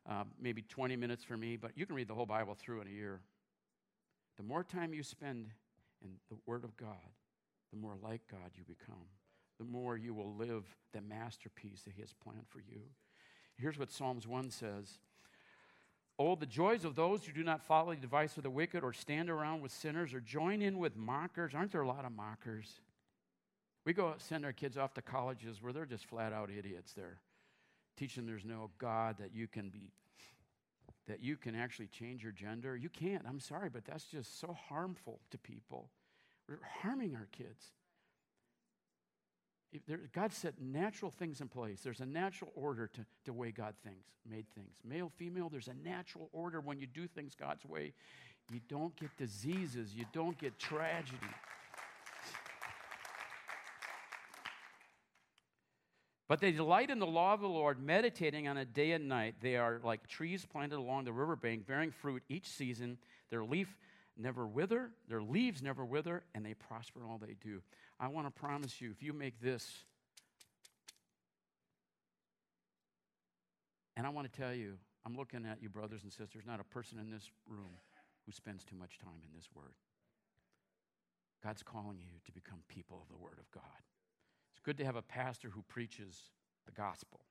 uh, 0.10 0.24
maybe 0.40 0.62
20 0.62 0.96
minutes 0.96 1.24
for 1.24 1.38
me, 1.38 1.58
but 1.58 1.72
you 1.76 1.86
can 1.86 1.96
read 1.96 2.08
the 2.08 2.14
whole 2.14 2.26
Bible 2.26 2.56
through 2.56 2.82
in 2.82 2.88
a 2.88 2.92
year. 2.92 3.22
The 4.38 4.44
more 4.44 4.64
time 4.64 4.94
you 4.94 5.04
spend 5.04 5.50
in 6.04 6.12
the 6.30 6.38
Word 6.46 6.64
of 6.64 6.76
God, 6.78 6.98
the 7.72 7.78
more 7.78 7.96
like 8.02 8.22
God 8.30 8.52
you 8.56 8.64
become, 8.64 9.06
the 9.60 9.66
more 9.66 9.98
you 9.98 10.14
will 10.14 10.34
live 10.36 10.64
the 10.94 11.02
masterpiece 11.02 11.84
that 11.84 11.94
He 11.94 12.02
has 12.02 12.14
planned 12.14 12.48
for 12.48 12.60
you. 12.60 12.82
Here's 13.58 13.78
what 13.78 13.92
Psalms 13.92 14.28
1 14.28 14.50
says 14.50 14.98
Oh, 16.18 16.36
the 16.36 16.46
joys 16.46 16.86
of 16.86 16.96
those 16.96 17.26
who 17.26 17.32
do 17.32 17.44
not 17.44 17.64
follow 17.64 17.92
the 17.94 18.04
advice 18.04 18.38
of 18.38 18.44
the 18.44 18.50
wicked 18.50 18.84
or 18.84 18.94
stand 18.94 19.30
around 19.30 19.62
with 19.62 19.72
sinners 19.72 20.14
or 20.14 20.20
join 20.20 20.62
in 20.62 20.78
with 20.78 20.96
mockers. 20.96 21.56
Aren't 21.56 21.72
there 21.72 21.82
a 21.82 21.88
lot 21.88 22.06
of 22.06 22.12
mockers? 22.12 22.80
We 23.86 23.94
go 23.94 24.14
send 24.18 24.46
our 24.46 24.54
kids 24.54 24.78
off 24.78 24.94
to 24.96 25.02
colleges 25.02 25.62
where 25.62 25.74
they're 25.74 25.86
just 25.86 26.06
flat 26.06 26.34
out 26.34 26.52
idiots 26.56 26.94
there, 26.94 27.18
teaching 28.02 28.26
there's 28.26 28.46
no 28.46 28.72
God 28.80 29.18
that 29.20 29.30
you 29.36 29.48
can 29.48 29.70
be, 29.70 29.92
that 31.08 31.22
you 31.22 31.38
can 31.38 31.54
actually 31.54 31.86
change 31.86 32.24
your 32.24 32.32
gender. 32.32 32.76
You 32.76 32.90
can't. 32.90 33.24
I'm 33.30 33.40
sorry, 33.40 33.70
but 33.70 33.86
that's 33.86 34.06
just 34.06 34.40
so 34.40 34.58
harmful 34.70 35.20
to 35.30 35.38
people. 35.38 35.88
We're 36.50 36.58
harming 36.82 37.14
our 37.16 37.28
kids. 37.32 37.64
There, 39.88 40.00
God 40.14 40.34
set 40.34 40.56
natural 40.60 41.12
things 41.12 41.42
in 41.42 41.48
place. 41.48 41.82
There's 41.84 42.00
a 42.00 42.06
natural 42.06 42.52
order 42.56 42.88
to 42.88 43.06
the 43.26 43.34
way 43.34 43.52
God 43.52 43.76
things, 43.84 44.04
made 44.28 44.48
things. 44.56 44.74
Male, 44.84 45.12
female, 45.16 45.50
there's 45.50 45.68
a 45.68 45.88
natural 45.88 46.28
order 46.34 46.60
when 46.60 46.80
you 46.80 46.88
do 46.88 47.08
things 47.08 47.36
God's 47.36 47.66
way. 47.66 47.94
You 48.52 48.62
don't 48.68 48.96
get 48.96 49.16
diseases, 49.16 49.94
you 49.94 50.06
don't 50.12 50.38
get 50.40 50.58
tragedy. 50.58 51.18
But 56.32 56.40
they 56.40 56.54
delight 56.54 56.90
in 56.90 57.00
the 57.00 57.06
law 57.06 57.34
of 57.34 57.42
the 57.42 57.50
Lord, 57.50 57.84
meditating 57.84 58.48
on 58.48 58.56
it 58.56 58.74
day 58.74 58.94
and 58.94 59.10
night. 59.10 59.36
They 59.42 59.58
are 59.58 59.82
like 59.84 60.08
trees 60.08 60.46
planted 60.46 60.78
along 60.78 61.04
the 61.04 61.12
riverbank, 61.12 61.68
bearing 61.68 61.92
fruit 61.92 62.24
each 62.30 62.48
season. 62.48 63.00
Their 63.30 63.44
leaf 63.44 63.76
never 64.16 64.48
wither, 64.48 64.92
their 65.10 65.22
leaves 65.22 65.62
never 65.62 65.84
wither, 65.84 66.24
and 66.34 66.46
they 66.46 66.54
prosper 66.54 67.02
in 67.02 67.06
all 67.10 67.18
they 67.18 67.36
do. 67.44 67.62
I 68.00 68.08
want 68.08 68.28
to 68.28 68.32
promise 68.32 68.80
you, 68.80 68.92
if 68.92 69.04
you 69.04 69.12
make 69.12 69.42
this, 69.42 69.84
and 73.98 74.08
I 74.08 74.10
want 74.10 74.32
to 74.32 74.40
tell 74.40 74.54
you, 74.54 74.78
I'm 75.06 75.18
looking 75.18 75.46
at 75.46 75.62
you, 75.62 75.68
brothers 75.68 76.04
and 76.04 76.14
sisters, 76.14 76.44
not 76.48 76.62
a 76.62 76.64
person 76.64 76.98
in 76.98 77.12
this 77.12 77.30
room 77.46 77.76
who 78.26 78.32
spends 78.32 78.64
too 78.64 78.78
much 78.78 79.00
time 79.00 79.20
in 79.30 79.36
this 79.36 79.50
word. 79.54 79.74
God's 81.44 81.62
calling 81.62 81.98
you 82.00 82.22
to 82.24 82.32
become 82.32 82.60
people 82.70 83.02
of 83.02 83.10
the 83.10 83.22
Word 83.22 83.38
of 83.38 83.52
God. 83.52 83.84
Good 84.64 84.78
to 84.78 84.86
have 84.86 84.96
a 84.96 85.02
pastor 85.02 85.50
who 85.50 85.64
preaches 85.64 86.30
the 86.66 86.72
gospel. 86.72 87.22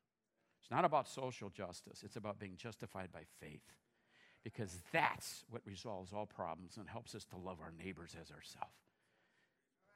It's 0.60 0.70
not 0.70 0.84
about 0.84 1.08
social 1.08 1.48
justice, 1.48 2.02
it's 2.04 2.16
about 2.16 2.38
being 2.38 2.56
justified 2.56 3.12
by 3.12 3.22
faith. 3.40 3.62
Because 4.42 4.78
that's 4.90 5.44
what 5.50 5.60
resolves 5.66 6.14
all 6.14 6.24
problems 6.24 6.78
and 6.78 6.88
helps 6.88 7.14
us 7.14 7.24
to 7.26 7.36
love 7.36 7.58
our 7.60 7.72
neighbors 7.76 8.16
as 8.18 8.30
ourselves. 8.30 8.72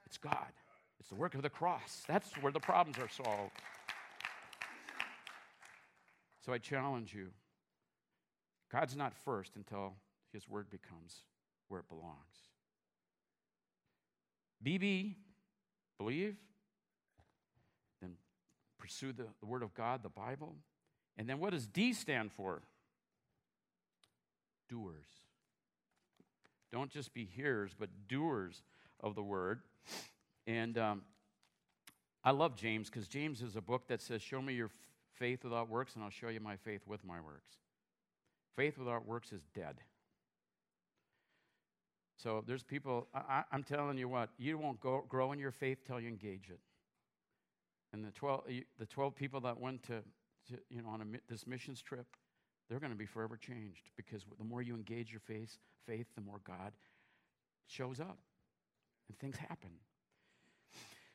It's 0.05 0.19
God. 0.19 0.53
It's 1.01 1.09
the 1.09 1.15
work 1.15 1.35
of 1.35 1.43
the 1.43 1.49
cross. 1.49 2.05
That's 2.07 2.31
where 2.43 2.53
the 2.53 2.61
problems 2.61 2.99
are 2.99 3.09
solved. 3.09 3.53
So 6.45 6.53
I 6.53 6.59
challenge 6.59 7.15
you 7.15 7.31
God's 8.71 8.97
not 8.97 9.15
first 9.25 9.57
until 9.57 9.95
his 10.33 10.49
word 10.49 10.69
becomes 10.69 11.21
where 11.69 11.81
it 11.81 11.89
belongs. 11.89 12.51
BB, 14.65 15.15
believe, 15.97 16.37
pursue 18.85 19.15
the, 19.15 19.25
the 19.41 19.47
word 19.47 19.63
of 19.63 19.73
God, 19.73 20.03
the 20.03 20.11
Bible. 20.11 20.57
And 21.17 21.27
then 21.27 21.39
what 21.39 21.53
does 21.53 21.67
D 21.67 21.95
stand 21.95 22.33
for? 22.33 22.61
Doers. 24.69 25.07
Don't 26.71 26.91
just 26.91 27.15
be 27.15 27.25
hearers, 27.25 27.71
but 27.79 27.89
doers 28.09 28.63
of 29.01 29.15
the 29.15 29.23
word. 29.23 29.61
And 30.47 30.77
um, 30.77 31.03
I 32.23 32.33
love 32.33 32.57
James 32.57 32.91
because 32.91 33.09
James 33.09 33.41
is 33.41 33.57
a 33.57 33.63
book 33.63 33.89
that 33.89 34.03
says, 34.03 34.21
Show 34.21 34.43
me 34.43 34.53
your 34.53 34.67
f- 34.67 34.73
faith 35.15 35.45
without 35.45 35.71
works, 35.71 35.95
and 35.95 36.05
I'll 36.05 36.11
show 36.11 36.29
you 36.29 36.41
my 36.41 36.57
faith 36.57 36.83
with 36.87 37.03
my 37.07 37.23
works. 37.23 37.55
Faith 38.55 38.77
without 38.77 39.07
works 39.07 39.33
is 39.33 39.41
dead. 39.55 39.77
So 42.19 42.45
there's 42.47 42.63
people, 42.63 43.09
I, 43.15 43.45
am 43.51 43.63
telling 43.63 43.97
you 43.97 44.11
what, 44.11 44.29
you 44.37 44.59
won't 44.59 44.81
go, 44.81 45.05
grow 45.09 45.33
in 45.33 45.39
your 45.39 45.53
faith 45.53 45.79
till 45.87 46.01
you 46.01 46.09
engage 46.09 46.51
it. 46.51 46.61
And 47.95 48.05
the 48.05 48.11
12, 48.11 48.43
the 48.77 48.87
12 48.87 49.15
people 49.15 49.41
that 49.43 49.61
went 49.61 49.85
to, 49.85 50.03
to 50.49 50.59
you 50.69 50.83
know, 50.83 50.89
on 50.89 51.01
a, 51.01 51.05
this 51.31 51.47
missions 51.47 51.81
trip, 51.81 52.07
they're 52.69 52.81
going 52.81 52.91
to 52.91 52.99
be 52.99 53.07
forever 53.07 53.37
changed 53.37 53.91
because 53.97 54.25
the 54.37 54.43
more 54.43 54.61
you 54.61 54.75
engage 54.75 55.13
your 55.13 55.21
faith, 55.21 55.59
faith, 55.87 56.09
the 56.17 56.21
more 56.21 56.41
God 56.45 56.73
shows 57.69 58.01
up 58.01 58.19
and 59.09 59.17
things 59.21 59.37
happen. 59.37 59.71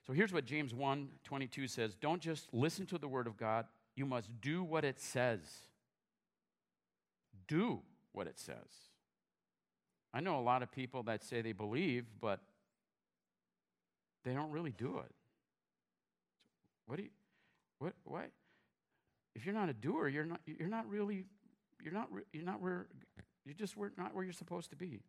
So 0.08 0.14
here's 0.14 0.32
what 0.32 0.46
James 0.46 0.74
1 0.74 1.10
22 1.26 1.68
says 1.68 1.96
Don't 1.96 2.22
just 2.22 2.48
listen 2.54 2.86
to 2.86 2.98
the 2.98 3.10
word 3.10 3.28
of 3.28 3.36
God, 3.36 3.66
you 3.98 4.06
must 4.06 4.30
do 4.40 4.64
what 4.64 4.86
it 4.86 5.02
says. 5.02 5.42
Do 7.50 7.82
what 8.14 8.26
it 8.26 8.40
says. 8.40 8.56
I 10.14 10.22
know 10.22 10.40
a 10.40 10.42
lot 10.42 10.64
of 10.64 10.72
people 10.72 11.04
that 11.04 11.26
say 11.26 11.42
they 11.42 11.52
believe, 11.52 12.06
but 12.22 12.40
they 14.24 14.34
don't 14.34 14.52
really 14.52 14.72
do 14.72 15.00
it. 15.00 15.14
What 16.90 16.96
do 16.98 17.04
you, 17.04 17.10
what, 17.78 17.94
what? 18.04 18.32
If 19.36 19.46
you're 19.46 19.54
not 19.54 19.70
a 19.70 19.74
doer, 19.74 20.08
you're 20.08 20.26
not, 20.26 20.42
you're 20.48 20.68
not 20.68 20.90
really, 20.90 21.26
you're 21.84 21.94
not, 21.94 22.10
you're 22.34 22.44
not 22.44 22.60
where, 22.60 22.88
you're 23.46 23.54
just 23.54 23.78
where, 23.78 23.92
not 23.96 24.16
where 24.16 24.24
you're 24.24 24.34
supposed 24.34 24.72
to 24.72 24.76
be. 24.76 25.02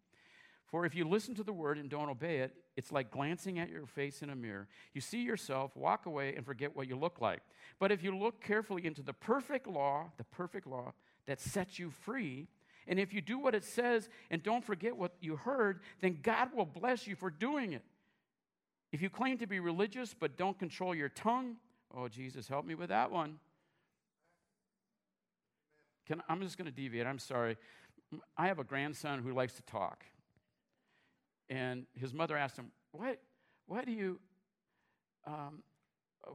For 0.66 0.84
if 0.84 0.94
you 0.94 1.08
listen 1.08 1.34
to 1.36 1.42
the 1.42 1.54
word 1.54 1.78
and 1.78 1.88
don't 1.88 2.10
obey 2.10 2.40
it, 2.40 2.54
it's 2.76 2.92
like 2.92 3.10
glancing 3.10 3.58
at 3.58 3.70
your 3.70 3.86
face 3.86 4.20
in 4.20 4.28
a 4.28 4.36
mirror. 4.36 4.68
You 4.92 5.00
see 5.00 5.22
yourself, 5.22 5.74
walk 5.74 6.04
away, 6.04 6.34
and 6.36 6.44
forget 6.44 6.76
what 6.76 6.86
you 6.86 6.96
look 6.96 7.18
like. 7.18 7.40
But 7.78 7.92
if 7.92 8.02
you 8.04 8.14
look 8.14 8.42
carefully 8.42 8.84
into 8.84 9.02
the 9.02 9.14
perfect 9.14 9.66
law, 9.66 10.10
the 10.18 10.24
perfect 10.24 10.66
law 10.66 10.92
that 11.26 11.40
sets 11.40 11.78
you 11.78 11.90
free, 11.90 12.46
and 12.86 13.00
if 13.00 13.14
you 13.14 13.22
do 13.22 13.38
what 13.38 13.54
it 13.54 13.64
says 13.64 14.10
and 14.30 14.42
don't 14.42 14.66
forget 14.66 14.98
what 14.98 15.12
you 15.22 15.36
heard, 15.36 15.80
then 16.02 16.18
God 16.22 16.50
will 16.54 16.66
bless 16.66 17.06
you 17.06 17.16
for 17.16 17.30
doing 17.30 17.72
it. 17.72 17.84
If 18.92 19.00
you 19.00 19.08
claim 19.08 19.38
to 19.38 19.46
be 19.46 19.60
religious 19.60 20.14
but 20.14 20.36
don't 20.36 20.58
control 20.58 20.94
your 20.94 21.08
tongue, 21.08 21.56
oh, 21.96 22.08
Jesus, 22.08 22.48
help 22.48 22.64
me 22.64 22.74
with 22.74 22.88
that 22.88 23.10
one. 23.10 23.38
Can, 26.06 26.22
I'm 26.28 26.40
just 26.40 26.58
going 26.58 26.66
to 26.66 26.72
deviate. 26.72 27.06
I'm 27.06 27.18
sorry. 27.18 27.56
I 28.36 28.48
have 28.48 28.58
a 28.58 28.64
grandson 28.64 29.20
who 29.20 29.32
likes 29.32 29.54
to 29.54 29.62
talk. 29.62 30.04
And 31.48 31.86
his 31.94 32.12
mother 32.12 32.36
asked 32.36 32.56
him, 32.56 32.70
Why, 32.92 33.16
why, 33.66 33.84
do, 33.84 33.92
you, 33.92 34.18
um, 35.26 35.62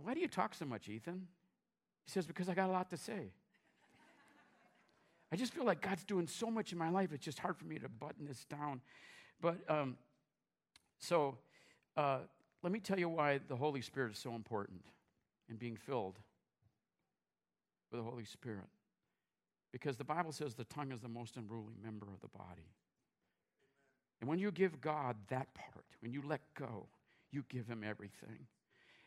why 0.04 0.14
do 0.14 0.20
you 0.20 0.28
talk 0.28 0.54
so 0.54 0.66
much, 0.66 0.88
Ethan? 0.88 1.28
He 2.06 2.12
says, 2.12 2.26
Because 2.26 2.50
I 2.50 2.54
got 2.54 2.70
a 2.70 2.72
lot 2.74 2.90
to 2.92 2.98
say. 2.98 3.32
I 5.32 5.36
just 5.36 5.54
feel 5.54 5.66
like 5.66 5.82
God's 5.82 6.04
doing 6.04 6.28
so 6.28 6.50
much 6.50 6.72
in 6.72 6.78
my 6.78 6.90
life, 6.90 7.12
it's 7.12 7.26
just 7.26 7.40
hard 7.40 7.58
for 7.58 7.66
me 7.66 7.78
to 7.80 7.90
button 7.90 8.26
this 8.26 8.46
down. 8.46 8.82
But 9.42 9.58
um, 9.68 9.98
so 11.00 11.38
uh, 11.98 12.20
let 12.64 12.72
me 12.72 12.80
tell 12.80 13.00
you 13.00 13.10
why 13.10 13.40
the 13.48 13.56
Holy 13.56 13.82
Spirit 13.82 14.14
is 14.14 14.20
so 14.20 14.34
important 14.34 14.82
in 15.50 15.58
being 15.58 15.76
filled 15.76 16.18
with 17.92 18.02
the 18.02 18.10
Holy 18.10 18.26
Spirit. 18.26 18.70
Because 19.72 19.98
the 19.98 20.04
Bible 20.04 20.32
says 20.32 20.56
the 20.56 20.64
tongue 20.64 20.92
is 20.92 21.02
the 21.02 21.10
most 21.10 21.38
unruly 21.38 21.76
member 21.84 22.08
of 22.08 22.22
the 22.22 22.30
body. 22.30 22.72
And 24.22 24.30
when 24.30 24.40
you 24.40 24.52
give 24.52 24.80
God 24.80 25.18
that 25.30 25.54
part, 25.54 25.86
when 26.00 26.12
you 26.12 26.22
let 26.26 26.42
go, 26.58 26.88
you 27.32 27.44
give 27.50 27.68
Him 27.68 27.84
everything. 27.86 28.48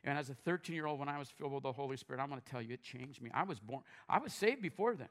And 0.04 0.18
as 0.18 0.30
a 0.30 0.34
13 0.34 0.74
year 0.74 0.86
old, 0.86 0.98
when 0.98 1.08
I 1.08 1.18
was 1.18 1.28
filled 1.28 1.52
with 1.52 1.62
the 1.62 1.72
Holy 1.72 1.96
Spirit, 1.96 2.20
I'm 2.20 2.28
going 2.28 2.40
to 2.40 2.50
tell 2.50 2.62
you, 2.62 2.74
it 2.74 2.82
changed 2.82 3.22
me. 3.22 3.30
I 3.32 3.44
was 3.44 3.58
born, 3.58 3.82
I 4.08 4.18
was 4.18 4.32
saved 4.32 4.62
before 4.62 4.94
then. 4.94 5.08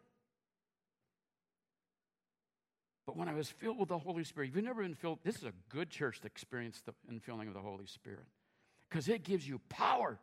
But 3.06 3.16
when 3.16 3.30
I 3.30 3.34
was 3.34 3.50
filled 3.50 3.80
with 3.80 3.90
the 3.90 3.98
Holy 3.98 4.26
Spirit, 4.26 4.50
if 4.50 4.56
you've 4.56 4.66
never 4.66 4.84
been 4.84 4.94
filled, 4.94 5.20
this 5.24 5.38
is 5.38 5.44
a 5.44 5.54
good 5.70 5.90
church 5.90 6.20
to 6.22 6.28
experience 6.28 6.82
the 6.86 6.94
infilling 7.12 7.48
of 7.48 7.54
the 7.54 7.62
Holy 7.62 7.86
Spirit 7.86 8.26
because 8.90 9.08
it 9.08 9.24
gives 9.24 9.48
you 9.48 9.60
power 9.70 10.20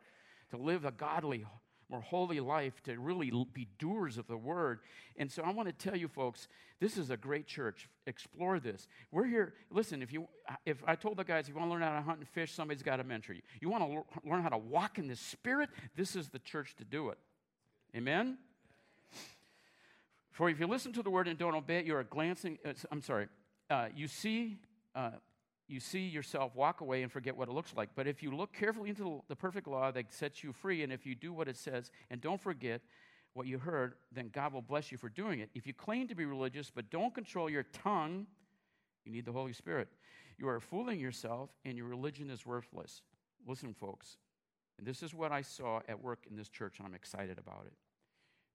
to 0.51 0.57
live 0.57 0.85
a 0.85 0.91
godly, 0.91 1.45
more 1.89 2.01
holy 2.01 2.39
life, 2.39 2.81
to 2.83 2.97
really 2.97 3.31
be 3.53 3.67
doers 3.79 4.17
of 4.17 4.27
the 4.27 4.37
word. 4.37 4.79
And 5.17 5.31
so 5.31 5.43
I 5.43 5.51
want 5.51 5.67
to 5.67 5.73
tell 5.73 5.97
you 5.97 6.07
folks, 6.07 6.47
this 6.79 6.97
is 6.97 7.09
a 7.09 7.17
great 7.17 7.47
church. 7.47 7.87
Explore 8.07 8.59
this. 8.59 8.87
We're 9.11 9.25
here. 9.25 9.53
Listen, 9.69 10.01
if 10.01 10.11
you 10.11 10.27
if 10.65 10.83
I 10.85 10.95
told 10.95 11.17
the 11.17 11.23
guys, 11.23 11.47
if 11.47 11.53
you 11.53 11.59
want 11.59 11.69
to 11.69 11.73
learn 11.73 11.81
how 11.81 11.95
to 11.95 12.01
hunt 12.01 12.19
and 12.19 12.27
fish, 12.27 12.53
somebody's 12.53 12.83
got 12.83 12.97
to 12.97 13.03
mentor 13.03 13.33
you. 13.33 13.41
You 13.61 13.69
want 13.69 13.83
to 13.83 14.29
learn 14.29 14.43
how 14.43 14.49
to 14.49 14.57
walk 14.57 14.97
in 14.97 15.07
the 15.07 15.15
spirit, 15.15 15.69
this 15.95 16.15
is 16.15 16.29
the 16.29 16.39
church 16.39 16.75
to 16.77 16.83
do 16.83 17.09
it. 17.09 17.17
Amen. 17.95 18.37
For 20.31 20.49
if 20.49 20.59
you 20.59 20.67
listen 20.67 20.91
to 20.93 21.01
the 21.01 21.09
word 21.09 21.29
and 21.29 21.39
don't 21.39 21.55
obey 21.55 21.77
it, 21.77 21.85
you 21.85 21.95
are 21.95 22.03
glancing. 22.03 22.57
Uh, 22.65 22.73
I'm 22.91 23.01
sorry. 23.01 23.27
Uh, 23.69 23.87
you 23.95 24.07
see. 24.07 24.57
Uh, 24.93 25.11
you 25.67 25.79
see 25.79 26.07
yourself 26.07 26.55
walk 26.55 26.81
away 26.81 27.01
and 27.01 27.11
forget 27.11 27.35
what 27.35 27.47
it 27.49 27.53
looks 27.53 27.73
like. 27.75 27.89
But 27.95 28.07
if 28.07 28.21
you 28.21 28.35
look 28.35 28.53
carefully 28.53 28.89
into 28.89 29.23
the 29.27 29.35
perfect 29.35 29.67
law 29.67 29.91
that 29.91 30.13
sets 30.13 30.43
you 30.43 30.53
free, 30.53 30.83
and 30.83 30.93
if 30.93 31.05
you 31.05 31.15
do 31.15 31.33
what 31.33 31.47
it 31.47 31.57
says 31.57 31.91
and 32.09 32.21
don't 32.21 32.39
forget 32.39 32.81
what 33.33 33.47
you 33.47 33.57
heard, 33.57 33.95
then 34.11 34.29
God 34.31 34.53
will 34.53 34.61
bless 34.61 34.91
you 34.91 34.97
for 34.97 35.09
doing 35.09 35.39
it. 35.39 35.49
If 35.55 35.67
you 35.67 35.73
claim 35.73 36.07
to 36.07 36.15
be 36.15 36.25
religious 36.25 36.71
but 36.73 36.89
don't 36.89 37.13
control 37.13 37.49
your 37.49 37.63
tongue, 37.63 38.27
you 39.03 39.11
need 39.11 39.25
the 39.25 39.31
Holy 39.31 39.53
Spirit. 39.53 39.89
You 40.37 40.47
are 40.49 40.59
fooling 40.59 40.99
yourself, 40.99 41.49
and 41.63 41.77
your 41.77 41.87
religion 41.87 42.29
is 42.29 42.45
worthless. 42.45 43.01
Listen, 43.47 43.73
folks, 43.73 44.17
and 44.77 44.85
this 44.85 45.01
is 45.01 45.13
what 45.13 45.31
I 45.31 45.41
saw 45.41 45.79
at 45.87 46.01
work 46.01 46.25
in 46.29 46.35
this 46.35 46.49
church, 46.49 46.79
and 46.79 46.87
I'm 46.87 46.93
excited 46.93 47.37
about 47.37 47.63
it. 47.65 47.73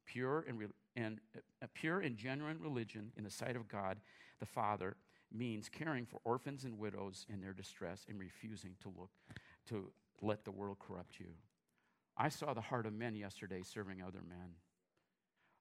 Pure 0.05 0.45
and, 0.49 0.59
re- 0.59 0.67
and 0.97 1.21
a 1.63 1.69
pure 1.69 2.01
and 2.01 2.17
genuine 2.17 2.59
religion 2.61 3.13
in 3.17 3.25
the 3.25 3.31
sight 3.31 3.57
of 3.57 3.69
God 3.69 3.99
the 4.41 4.47
Father 4.47 4.97
means 5.33 5.69
caring 5.69 6.07
for 6.07 6.21
orphans 6.25 6.65
and 6.65 6.79
widows 6.79 7.27
in 7.33 7.41
their 7.41 7.53
distress 7.53 8.05
and 8.09 8.19
refusing 8.19 8.75
to 8.83 8.89
look 8.89 9.11
to 9.69 9.91
let 10.23 10.45
the 10.45 10.51
world 10.51 10.79
corrupt 10.79 11.19
you. 11.19 11.29
I 12.17 12.29
saw 12.29 12.53
the 12.53 12.61
heart 12.61 12.87
of 12.87 12.93
men 12.93 13.15
yesterday 13.17 13.63
serving 13.63 14.03
other 14.03 14.23
men. 14.29 14.55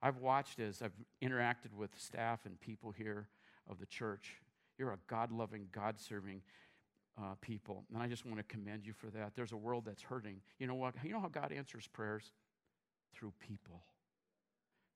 I've 0.02 0.18
watched 0.18 0.60
as 0.60 0.82
I've 0.82 0.94
interacted 1.22 1.74
with 1.76 1.92
staff 1.98 2.46
and 2.46 2.60
people 2.60 2.92
here 2.92 3.28
of 3.70 3.80
the 3.80 3.86
church. 3.86 4.36
You're 4.78 4.92
a 4.92 5.00
God 5.08 5.32
loving, 5.32 5.68
God 5.72 6.00
serving 6.00 6.42
uh, 7.18 7.36
people. 7.42 7.86
And 7.94 8.02
I 8.02 8.08
just 8.08 8.26
want 8.26 8.38
to 8.38 8.44
commend 8.44 8.86
you 8.86 8.94
for 8.94 9.08
that. 9.08 9.34
There's 9.36 9.52
a 9.52 9.58
world 9.58 9.84
that's 9.86 10.02
hurting. 10.02 10.42
You 10.58 10.68
know 10.68 10.76
what? 10.76 10.96
You 11.04 11.12
know 11.12 11.20
how 11.20 11.28
God 11.28 11.52
answers 11.52 11.88
prayers? 11.88 12.32
Through 13.14 13.34
people. 13.40 13.84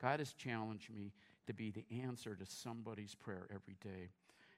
God 0.02 0.20
has 0.20 0.34
challenged 0.34 0.94
me 0.94 1.12
to 1.48 1.54
be 1.54 1.72
the 1.72 1.86
answer 2.04 2.36
to 2.36 2.46
somebody's 2.46 3.16
prayer 3.16 3.48
every 3.50 3.76
day 3.82 4.12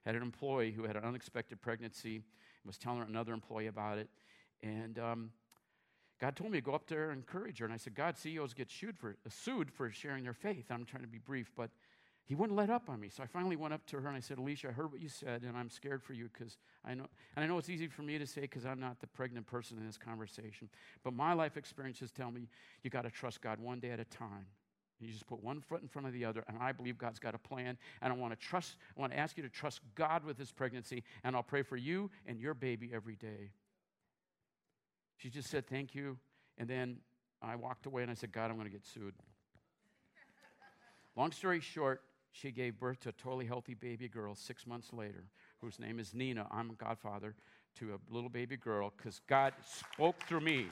had 0.06 0.16
an 0.16 0.22
employee 0.22 0.72
who 0.72 0.84
had 0.84 0.96
an 0.96 1.04
unexpected 1.04 1.62
pregnancy, 1.62 2.16
and 2.16 2.24
was 2.66 2.78
telling 2.78 3.02
another 3.02 3.34
employee 3.34 3.68
about 3.68 3.98
it. 3.98 4.10
And 4.62 5.00
um, 5.00 5.32
God 6.20 6.36
told 6.36 6.52
me 6.52 6.60
to 6.60 6.66
go 6.66 6.74
up 6.74 6.88
there 6.88 7.12
and 7.12 7.20
encourage 7.20 7.60
her. 7.60 7.66
And 7.66 7.74
I 7.74 7.78
said, 7.78 7.96
God, 7.96 8.18
CEOs 8.18 8.54
get 8.54 8.70
sued 8.70 8.98
for, 8.98 9.18
sued 9.30 9.72
for 9.72 9.90
sharing 9.90 10.24
their 10.24 10.34
faith. 10.34 10.66
I'm 10.70 10.86
trying 10.86 11.04
to 11.04 11.10
be 11.10 11.18
brief, 11.18 11.52
but 11.56 11.70
he 12.28 12.34
wouldn't 12.34 12.58
let 12.58 12.70
up 12.70 12.90
on 12.90 13.00
me. 13.00 13.10
So 13.10 13.22
I 13.22 13.28
finally 13.28 13.56
went 13.56 13.74
up 13.74 13.86
to 13.88 14.00
her 14.00 14.08
and 14.08 14.18
I 14.18 14.20
said, 14.20 14.40
Alicia, 14.40 14.70
I 14.70 14.72
heard 14.72 14.92
what 14.92 15.02
you 15.02 15.10
said, 15.10 15.44
and 15.44 15.56
I'm 15.56 15.70
scared 15.70 16.02
for 16.02 16.14
you 16.14 16.30
because 16.34 16.58
I 16.84 16.96
know, 16.96 17.06
and 17.36 17.44
I 17.44 17.48
know 17.48 17.58
it's 17.60 17.70
easy 17.70 17.88
for 17.88 18.02
me 18.02 18.18
to 18.18 18.26
say 18.26 18.42
because 18.42 18.66
I'm 18.66 18.80
not 18.80 19.00
the 19.00 19.08
pregnant 19.08 19.46
person 19.46 19.78
in 19.78 19.86
this 19.86 19.98
conversation. 19.98 20.70
But 21.04 21.14
my 21.14 21.34
life 21.34 21.56
experiences 21.56 22.12
tell 22.12 22.32
me 22.32 22.48
you 22.82 22.90
got 22.90 23.04
to 23.04 23.12
trust 23.12 23.42
God 23.42 23.60
one 23.60 23.80
day 23.80 23.92
at 23.92 24.00
a 24.00 24.06
time. 24.06 24.48
You 25.00 25.12
just 25.12 25.28
put 25.28 25.44
one 25.44 25.62
foot 25.62 25.82
in 25.82 25.88
front 25.88 26.08
of 26.08 26.14
the 26.14 26.24
other, 26.24 26.44
and 26.48 26.58
I 26.60 26.72
believe 26.72 26.98
God's 26.98 27.20
got 27.20 27.36
a 27.36 27.38
plan. 27.38 27.78
And 28.02 28.14
I 28.14 28.16
want 28.16 28.38
to 28.38 28.46
trust, 28.46 28.78
I 28.98 29.02
want 29.02 29.12
to 29.12 29.20
ask 29.20 29.36
you 29.36 29.44
to 29.44 29.50
trust 29.50 29.82
God 29.96 30.24
with 30.24 30.38
this 30.38 30.52
pregnancy, 30.52 31.04
and 31.24 31.36
I'll 31.36 31.44
pray 31.44 31.64
for 31.64 31.76
you 31.76 32.10
and 32.26 32.40
your 32.40 32.54
baby 32.54 32.92
every 32.94 33.16
day. 33.16 33.52
She 35.18 35.30
just 35.30 35.50
said, 35.50 35.68
Thank 35.68 35.96
you. 35.96 36.18
And 36.58 36.70
then 36.70 36.98
I 37.42 37.56
walked 37.56 37.86
away 37.86 38.02
and 38.02 38.12
I 38.12 38.14
said, 38.14 38.32
God, 38.32 38.50
I'm 38.50 38.56
going 38.56 38.68
to 38.68 38.72
get 38.72 38.86
sued. 38.86 39.14
Long 41.16 41.32
story 41.32 41.60
short, 41.60 42.02
she 42.32 42.52
gave 42.52 42.80
birth 42.80 43.02
to 43.02 43.10
a 43.10 43.14
totally 43.14 43.46
healthy 43.46 43.74
baby 43.74 44.08
girl 44.08 44.36
six 44.36 44.68
months 44.68 44.92
later, 44.92 45.26
whose 45.62 45.80
name 45.80 46.00
is 46.00 46.14
Nina. 46.14 46.48
I'm 46.52 46.72
a 46.72 46.74
godfather 46.74 47.36
to 47.80 47.94
a 47.94 48.14
little 48.14 48.30
baby 48.30 48.58
girl 48.58 48.94
because 48.98 49.22
God 49.28 49.54
spoke 49.64 50.16
through 50.28 50.42
me. 50.42 50.68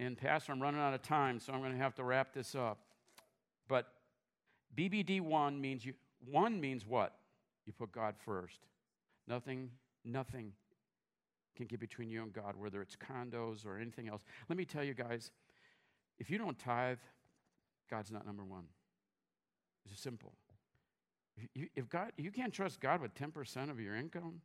And, 0.00 0.16
Pastor, 0.16 0.52
I'm 0.52 0.62
running 0.62 0.80
out 0.80 0.94
of 0.94 1.02
time, 1.02 1.38
so 1.38 1.52
I'm 1.52 1.60
going 1.60 1.72
to 1.72 1.78
have 1.78 1.94
to 1.96 2.04
wrap 2.04 2.32
this 2.32 2.54
up. 2.54 2.78
But 3.68 3.86
BBD 4.74 5.20
1 5.20 5.60
means 5.60 5.84
you, 5.84 5.92
one 6.24 6.58
means 6.58 6.86
what? 6.86 7.16
You 7.66 7.74
put 7.74 7.92
God 7.92 8.14
first. 8.24 8.60
Nothing, 9.28 9.68
nothing 10.02 10.52
can 11.54 11.66
get 11.66 11.80
between 11.80 12.08
you 12.08 12.22
and 12.22 12.32
God, 12.32 12.54
whether 12.56 12.80
it's 12.80 12.96
condos 12.96 13.66
or 13.66 13.76
anything 13.76 14.08
else. 14.08 14.22
Let 14.48 14.56
me 14.56 14.64
tell 14.64 14.82
you 14.82 14.94
guys, 14.94 15.32
if 16.18 16.30
you 16.30 16.38
don't 16.38 16.58
tithe, 16.58 16.96
God's 17.90 18.10
not 18.10 18.24
number 18.24 18.42
one. 18.42 18.64
It's 19.84 20.00
simple. 20.00 20.32
If 21.76 21.90
God, 21.90 22.12
you 22.16 22.30
can't 22.30 22.54
trust 22.54 22.80
God 22.80 23.02
with 23.02 23.14
10% 23.14 23.68
of 23.68 23.78
your 23.78 23.94
income, 23.96 24.40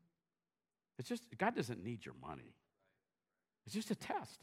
it's 1.00 1.08
just, 1.08 1.24
God 1.38 1.56
doesn't 1.56 1.82
need 1.82 2.06
your 2.06 2.16
money. 2.22 2.56
It's 3.66 3.74
just 3.74 3.90
a 3.90 3.96
test. 3.96 4.42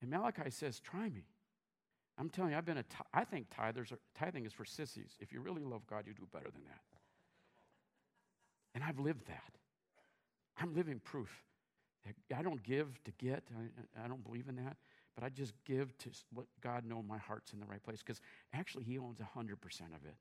And 0.00 0.10
Malachi 0.10 0.50
says, 0.50 0.80
Try 0.80 1.08
me. 1.08 1.24
I'm 2.18 2.28
telling 2.30 2.50
you, 2.50 2.58
I've 2.58 2.64
been 2.64 2.78
a. 2.78 2.82
T- 2.82 2.96
I 3.14 3.24
think 3.24 3.46
tithers 3.50 3.92
are, 3.92 3.98
tithing 4.14 4.44
is 4.44 4.52
for 4.52 4.64
sissies. 4.64 5.16
If 5.20 5.32
you 5.32 5.40
really 5.40 5.62
love 5.62 5.86
God, 5.86 6.04
you 6.06 6.14
do 6.14 6.26
better 6.32 6.50
than 6.50 6.64
that. 6.64 6.80
And 8.74 8.82
I've 8.82 8.98
lived 8.98 9.26
that. 9.28 9.52
I'm 10.60 10.74
living 10.74 11.00
proof. 11.02 11.44
I 12.36 12.42
don't 12.42 12.62
give 12.62 13.02
to 13.04 13.12
get. 13.18 13.44
I, 13.56 14.04
I 14.04 14.08
don't 14.08 14.24
believe 14.24 14.48
in 14.48 14.56
that. 14.56 14.76
But 15.14 15.24
I 15.24 15.28
just 15.30 15.52
give 15.64 15.96
to 15.98 16.10
let 16.34 16.46
God 16.60 16.84
know 16.84 17.02
my 17.02 17.18
heart's 17.18 17.52
in 17.52 17.60
the 17.60 17.66
right 17.66 17.82
place 17.82 17.98
because 18.04 18.20
actually 18.52 18.84
He 18.84 18.98
owns 18.98 19.18
100% 19.18 19.52
of 19.54 20.04
it. 20.04 20.14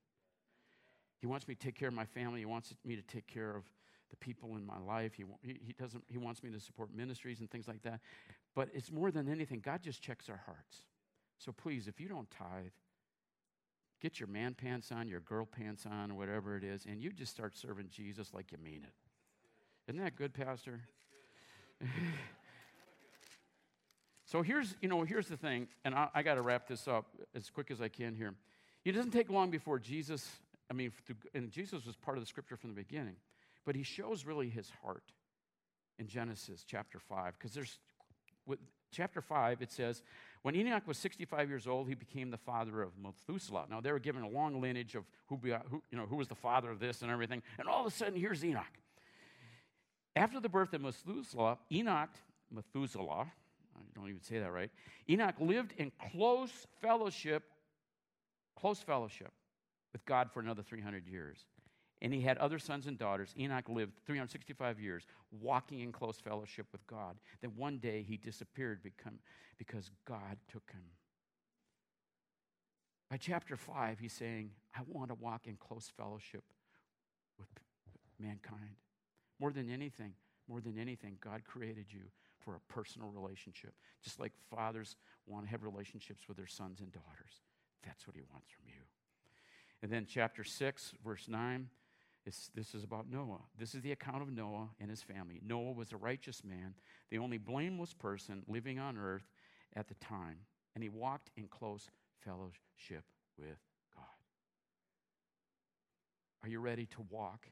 He 1.20 1.28
wants 1.28 1.48
me 1.48 1.56
to 1.56 1.60
take 1.60 1.76
care 1.76 1.88
of 1.88 1.94
my 1.94 2.06
family. 2.06 2.40
He 2.40 2.46
wants 2.46 2.74
me 2.86 2.96
to 2.96 3.02
take 3.02 3.28
care 3.28 3.56
of 3.56 3.64
the 4.10 4.16
people 4.18 4.56
in 4.56 4.66
my 4.66 4.80
life. 4.80 5.14
He, 5.14 5.26
he, 5.44 5.74
doesn't, 5.74 6.04
he 6.08 6.18
wants 6.18 6.44
me 6.44 6.50
to 6.52 6.60
support 6.60 6.94
ministries 6.96 7.40
and 7.40 7.50
things 7.50 7.68
like 7.68 7.84
that. 7.84 8.00
But 8.56 8.70
it's 8.74 8.92
more 8.92 9.12
than 9.12 9.30
anything, 9.30 9.60
God 9.60 9.82
just 9.84 10.02
checks 10.02 10.30
our 10.30 10.42
hearts. 10.46 10.84
So 11.38 11.52
please, 11.52 11.88
if 11.88 12.00
you 12.00 12.08
don't 12.08 12.30
tithe, 12.32 12.72
get 14.02 14.20
your 14.20 14.28
man 14.28 14.54
pants 14.54 14.92
on, 14.92 15.08
your 15.08 15.20
girl 15.20 15.46
pants 15.46 15.86
on, 15.86 16.12
or 16.12 16.16
whatever 16.16 16.58
it 16.58 16.64
is, 16.64 16.86
and 16.86 17.02
you 17.02 17.12
just 17.12 17.32
start 17.32 17.56
serving 17.56 17.90
Jesus 17.92 18.34
like 18.34 18.52
you 18.52 18.58
mean 18.58 18.84
it. 18.84 18.94
Isn't 19.88 20.04
that 20.04 20.16
good, 20.16 20.34
Pastor? 20.34 20.82
so 24.26 24.42
here's, 24.42 24.76
you 24.82 24.90
know, 24.90 25.04
here's 25.04 25.28
the 25.28 25.38
thing, 25.38 25.68
and 25.86 25.96
I, 25.96 26.10
I 26.14 26.24
got 26.24 26.36
to 26.36 26.42
wrap 26.42 26.68
this 26.68 26.88
up 26.88 27.06
as 27.36 27.50
quick 27.50 27.72
as 27.72 27.82
I 27.82 27.88
can 27.88 28.16
here. 28.16 28.34
It 28.84 28.94
doesn't 28.94 29.12
take 29.12 29.30
long 29.30 29.50
before 29.50 29.80
Jesus, 29.80 30.30
I 30.70 30.74
mean, 30.74 30.92
and 31.34 31.52
Jesus 31.52 31.86
was 31.86 31.96
part 31.96 32.18
of 32.18 32.24
the 32.24 32.28
scripture 32.28 32.58
from 32.58 32.70
the 32.72 32.76
beginning, 32.76 33.16
but 33.68 33.76
he 33.76 33.84
shows 33.84 34.26
really 34.26 34.48
his 34.48 34.72
heart 34.82 35.04
in 36.00 36.08
Genesis 36.08 36.64
chapter 36.66 37.00
5, 37.00 37.34
because 37.38 37.52
there's, 37.54 37.80
with 38.46 38.60
chapter 38.94 39.20
5, 39.20 39.62
it 39.62 39.74
says, 39.74 40.04
when 40.42 40.56
Enoch 40.56 40.88
was 40.88 40.98
65 40.98 41.50
years 41.50 41.68
old, 41.68 41.90
he 41.90 41.94
became 41.94 42.32
the 42.32 42.38
father 42.38 42.82
of 42.82 42.92
Methuselah. 42.98 43.66
Now, 43.70 43.82
they 43.82 43.92
were 43.92 44.00
given 44.00 44.24
a 44.24 44.30
long 44.30 44.62
lineage 44.62 44.96
of 44.96 45.04
who, 45.26 45.36
who, 45.70 45.84
you 45.92 45.98
know, 45.98 46.06
who 46.06 46.16
was 46.16 46.30
the 46.30 46.36
father 46.36 46.72
of 46.72 46.80
this 46.80 47.02
and 47.02 47.12
everything, 47.12 47.44
and 47.60 47.68
all 47.68 47.82
of 47.82 47.88
a 47.88 47.92
sudden, 47.92 48.18
here's 48.18 48.46
Enoch. 48.46 48.64
After 50.16 50.40
the 50.40 50.48
birth 50.48 50.74
of 50.74 50.80
Methuselah, 50.80 51.58
Enoch, 51.70 52.12
Methuselah, 52.50 53.28
I 53.76 53.80
don't 53.96 54.08
even 54.08 54.22
say 54.22 54.40
that 54.40 54.50
right, 54.50 54.72
Enoch 55.10 55.36
lived 55.42 55.74
in 55.78 55.92
close 56.14 56.52
fellowship, 56.82 57.44
close 58.58 58.80
fellowship 58.80 59.34
with 59.92 60.06
God 60.06 60.32
for 60.32 60.40
another 60.40 60.64
300 60.64 61.06
years. 61.06 61.44
And 62.02 62.14
he 62.14 62.22
had 62.22 62.38
other 62.38 62.60
sons 62.60 62.86
and 62.86 62.98
daughters. 62.98 63.34
Enoch 63.40 63.70
lived 63.70 63.94
365 64.06 64.80
years 64.80 65.08
walking 65.32 65.80
in 65.80 65.92
close 65.92 66.20
fellowship 66.20 66.68
with 66.72 66.86
God. 66.86 67.16
Then 67.42 67.54
one 67.56 67.80
day 67.80 68.06
he 68.08 68.18
disappeared 68.18 68.82
because 69.58 69.92
God 70.06 70.38
took 70.52 70.70
him. 70.72 70.84
By 73.10 73.18
chapter 73.18 73.56
5, 73.56 74.00
he's 74.00 74.14
saying, 74.14 74.52
I 74.76 74.82
want 74.88 75.10
to 75.10 75.16
walk 75.16 75.48
in 75.48 75.56
close 75.56 75.92
fellowship 75.98 76.44
with 77.40 77.48
mankind. 78.20 78.76
More 79.40 79.52
than 79.52 79.70
anything, 79.70 80.14
more 80.48 80.62
than 80.62 80.78
anything, 80.78 81.18
God 81.20 81.44
created 81.46 81.86
you 81.90 82.02
for 82.40 82.56
a 82.56 82.74
personal 82.74 83.10
relationship. 83.10 83.74
Just 84.04 84.20
like 84.20 84.34
fathers 84.50 84.98
want 85.26 85.46
to 85.46 85.52
have 85.52 85.64
relationships 85.64 86.28
with 86.28 86.38
their 86.38 86.48
sons 86.48 86.80
and 86.80 86.92
daughters. 86.92 87.42
That's 87.86 88.06
what 88.06 88.16
he 88.16 88.22
wants 88.32 88.50
from 88.52 88.68
you. 88.68 88.82
And 89.82 89.92
then 89.92 90.06
chapter 90.08 90.44
6, 90.44 90.94
verse 91.04 91.28
9, 91.28 91.70
this 92.56 92.74
is 92.74 92.84
about 92.84 93.10
Noah. 93.10 93.42
This 93.58 93.74
is 93.74 93.82
the 93.82 93.92
account 93.92 94.22
of 94.22 94.30
Noah 94.30 94.70
and 94.80 94.90
his 94.90 95.02
family. 95.02 95.40
Noah 95.46 95.72
was 95.72 95.94
a 95.94 95.98
righteous 95.98 96.44
man, 96.44 96.74
the 97.10 97.20
only 97.20 97.38
blameless 97.38 97.94
person 97.94 98.44
living 98.48 98.80
on 98.80 98.98
earth 98.98 99.28
at 99.76 99.88
the 99.88 99.94
time, 99.96 100.38
and 100.76 100.84
he 100.84 100.90
walked 100.90 101.30
in 101.38 101.48
close 101.48 101.90
fellowship 102.24 103.04
with 103.38 103.58
God. 103.96 104.04
Are 106.44 106.50
you 106.50 106.60
ready 106.60 106.86
to 106.88 107.06
walk 107.10 107.48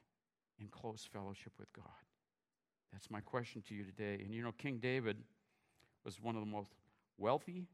in 0.58 0.68
close 0.68 1.08
fellowship 1.10 1.52
with 1.58 1.72
God? 1.72 1.84
That's 2.92 3.10
my 3.10 3.20
question 3.20 3.62
to 3.68 3.74
you 3.74 3.84
today. 3.84 4.20
And 4.22 4.34
you 4.34 4.42
know, 4.42 4.52
King 4.52 4.78
David 4.78 5.16
was 6.04 6.20
one 6.20 6.34
of 6.34 6.40
the 6.40 6.50
most 6.50 6.70
wealthy, 7.18 7.66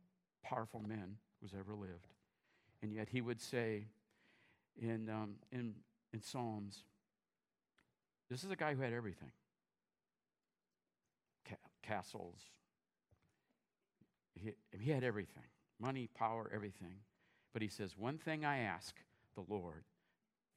powerful 0.43 0.81
men 0.81 1.17
who's 1.41 1.53
ever 1.59 1.75
lived. 1.75 2.09
And 2.83 2.93
yet 2.93 3.09
he 3.11 3.21
would 3.21 3.41
say 3.41 3.87
in, 4.81 5.09
um, 5.09 5.35
in, 5.53 5.75
in 6.13 6.21
Psalms, 6.21 6.85
this 8.33 8.45
is 8.45 8.51
a 8.51 8.57
guy 8.57 8.75
who 8.75 8.83
had 8.83 8.93
everything 8.93 9.31
Ca- 11.49 11.57
castles. 11.83 12.39
He, 14.35 14.53
he 14.71 14.91
had 14.91 15.05
everything 15.05 15.45
money, 15.81 16.09
power, 16.15 16.51
everything. 16.55 16.95
But 17.53 17.63
he 17.63 17.69
says, 17.69 17.99
One 17.99 18.19
thing 18.19 18.45
I 18.45 18.59
ask 18.59 18.95
the 19.35 19.45
Lord, 19.47 19.85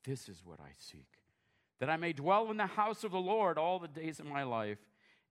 this 0.06 0.30
is 0.30 0.42
what 0.46 0.60
I 0.60 0.72
seek 0.78 1.20
that 1.80 1.90
I 1.90 1.98
may 1.98 2.14
dwell 2.14 2.50
in 2.52 2.58
the 2.58 2.66
house 2.66 3.04
of 3.04 3.12
the 3.12 3.20
Lord 3.20 3.58
all 3.58 3.80
the 3.80 3.88
days 3.88 4.20
of 4.20 4.26
my 4.26 4.44
life 4.44 4.78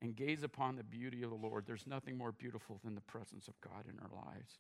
and 0.03 0.15
gaze 0.15 0.43
upon 0.43 0.77
the 0.77 0.85
beauty 0.85 1.23
of 1.23 1.31
the 1.31 1.37
Lord. 1.37 1.65
There's 1.67 1.87
nothing 1.87 2.19
more 2.19 2.33
beautiful 2.33 2.81
than 2.85 2.95
the 2.95 3.01
presence 3.01 3.49
of 3.49 3.59
God 3.63 3.87
in 3.89 3.99
our 3.99 4.25
lives. 4.27 4.59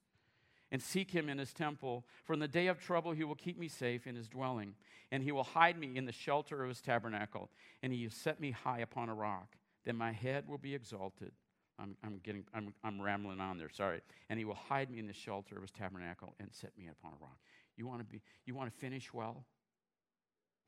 And 0.74 0.82
seek 0.82 1.12
him 1.12 1.28
in 1.28 1.38
his 1.38 1.52
temple, 1.52 2.04
for 2.24 2.32
in 2.32 2.40
the 2.40 2.48
day 2.48 2.66
of 2.66 2.80
trouble 2.80 3.12
he 3.12 3.22
will 3.22 3.36
keep 3.36 3.56
me 3.56 3.68
safe 3.68 4.08
in 4.08 4.16
his 4.16 4.26
dwelling, 4.26 4.74
and 5.12 5.22
he 5.22 5.30
will 5.30 5.44
hide 5.44 5.78
me 5.78 5.96
in 5.96 6.04
the 6.04 6.10
shelter 6.10 6.64
of 6.64 6.68
his 6.68 6.80
tabernacle, 6.80 7.48
and 7.80 7.92
he 7.92 8.02
will 8.02 8.10
set 8.10 8.40
me 8.40 8.50
high 8.50 8.80
upon 8.80 9.08
a 9.08 9.14
rock. 9.14 9.54
Then 9.84 9.94
my 9.94 10.10
head 10.10 10.48
will 10.48 10.58
be 10.58 10.74
exalted. 10.74 11.30
I'm, 11.78 11.96
I'm, 12.02 12.18
getting, 12.24 12.42
I'm, 12.52 12.74
I'm 12.82 13.00
rambling 13.00 13.38
on 13.38 13.56
there, 13.56 13.68
sorry. 13.68 14.00
And 14.28 14.36
he 14.36 14.44
will 14.44 14.56
hide 14.56 14.90
me 14.90 14.98
in 14.98 15.06
the 15.06 15.12
shelter 15.12 15.54
of 15.54 15.62
his 15.62 15.70
tabernacle 15.70 16.34
and 16.40 16.48
set 16.50 16.76
me 16.76 16.88
upon 16.90 17.12
a 17.12 17.22
rock. 17.22 17.38
You 17.76 17.86
want 17.86 18.00
to 18.00 18.04
be, 18.04 18.20
you 18.44 18.56
want 18.56 18.68
to 18.68 18.76
finish 18.76 19.14
well? 19.14 19.44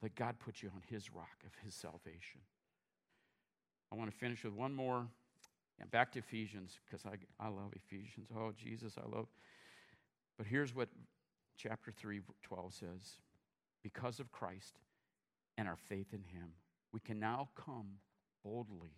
Let 0.03 0.15
God 0.15 0.37
put 0.39 0.63
you 0.63 0.71
on 0.73 0.83
his 0.89 1.13
rock 1.13 1.43
of 1.45 1.51
his 1.65 1.75
salvation. 1.75 2.43
I 3.91 3.97
want 3.97 4.13
to 4.13 4.17
finish 4.17 4.45
with 4.45 4.55
one 4.55 4.73
more. 4.73 5.09
And 5.81 5.91
back 5.91 6.13
to 6.13 6.21
Ephesians, 6.21 6.79
because 6.87 7.05
I, 7.05 7.17
I 7.45 7.49
love 7.49 7.73
Ephesians. 7.75 8.29
Oh, 8.35 8.53
Jesus, 8.57 8.95
I 8.97 9.15
love. 9.15 9.27
But 10.37 10.47
here's 10.47 10.75
what 10.75 10.89
chapter 11.57 11.91
3, 11.91 12.21
12 12.43 12.75
says 12.75 13.19
Because 13.83 14.21
of 14.21 14.31
Christ 14.33 14.79
and 15.57 15.67
our 15.69 15.77
faith 15.77 16.13
in 16.13 16.23
him, 16.23 16.51
we 16.93 17.01
can 17.01 17.19
now 17.19 17.49
come 17.55 17.99
boldly 18.45 18.97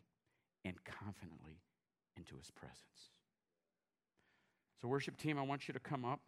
and 0.65 0.77
confidently 0.85 1.61
into 2.17 2.37
his 2.37 2.51
presence. 2.51 3.13
So, 4.81 4.89
worship 4.89 5.17
team, 5.17 5.39
I 5.39 5.43
want 5.43 5.69
you 5.69 5.75
to 5.75 5.81
come 5.81 6.05
up. 6.05 6.21